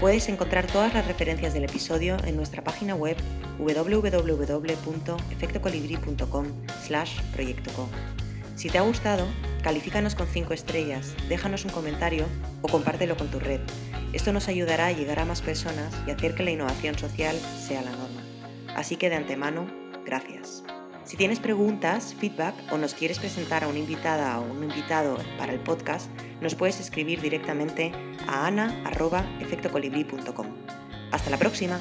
Puedes 0.00 0.28
encontrar 0.28 0.66
todas 0.66 0.92
las 0.92 1.06
referencias 1.06 1.54
del 1.54 1.64
episodio 1.64 2.18
en 2.24 2.36
nuestra 2.36 2.62
página 2.62 2.94
web 2.94 3.16
www.efectocolibri.com 3.58 6.46
slash 6.82 7.22
proyectoco. 7.32 7.88
Si 8.56 8.68
te 8.68 8.76
ha 8.78 8.82
gustado, 8.82 9.24
califícanos 9.62 10.14
con 10.14 10.26
5 10.26 10.52
estrellas, 10.52 11.14
déjanos 11.28 11.64
un 11.64 11.70
comentario 11.70 12.26
o 12.60 12.68
compártelo 12.68 13.16
con 13.16 13.30
tu 13.30 13.40
red. 13.40 13.62
Esto 14.12 14.32
nos 14.32 14.48
ayudará 14.48 14.86
a 14.86 14.92
llegar 14.92 15.20
a 15.20 15.24
más 15.24 15.40
personas 15.40 15.94
y 16.06 16.10
hacer 16.10 16.34
que 16.34 16.42
la 16.42 16.50
innovación 16.50 16.98
social 16.98 17.36
sea 17.36 17.82
la 17.82 17.92
norma. 17.92 18.22
Así 18.74 18.96
que 18.96 19.08
de 19.08 19.16
antemano, 19.16 19.66
gracias. 20.04 20.64
Si 21.04 21.16
tienes 21.16 21.40
preguntas, 21.40 22.14
feedback 22.18 22.54
o 22.72 22.78
nos 22.78 22.94
quieres 22.94 23.18
presentar 23.18 23.64
a 23.64 23.68
una 23.68 23.78
invitada 23.78 24.38
o 24.38 24.44
un 24.44 24.62
invitado 24.62 25.18
para 25.38 25.52
el 25.52 25.60
podcast, 25.60 26.08
nos 26.40 26.54
puedes 26.54 26.80
escribir 26.80 27.20
directamente 27.20 27.92
a 28.28 28.46
ana.efectocolibri.com. 28.46 30.46
Hasta 31.10 31.30
la 31.30 31.36
próxima. 31.36 31.80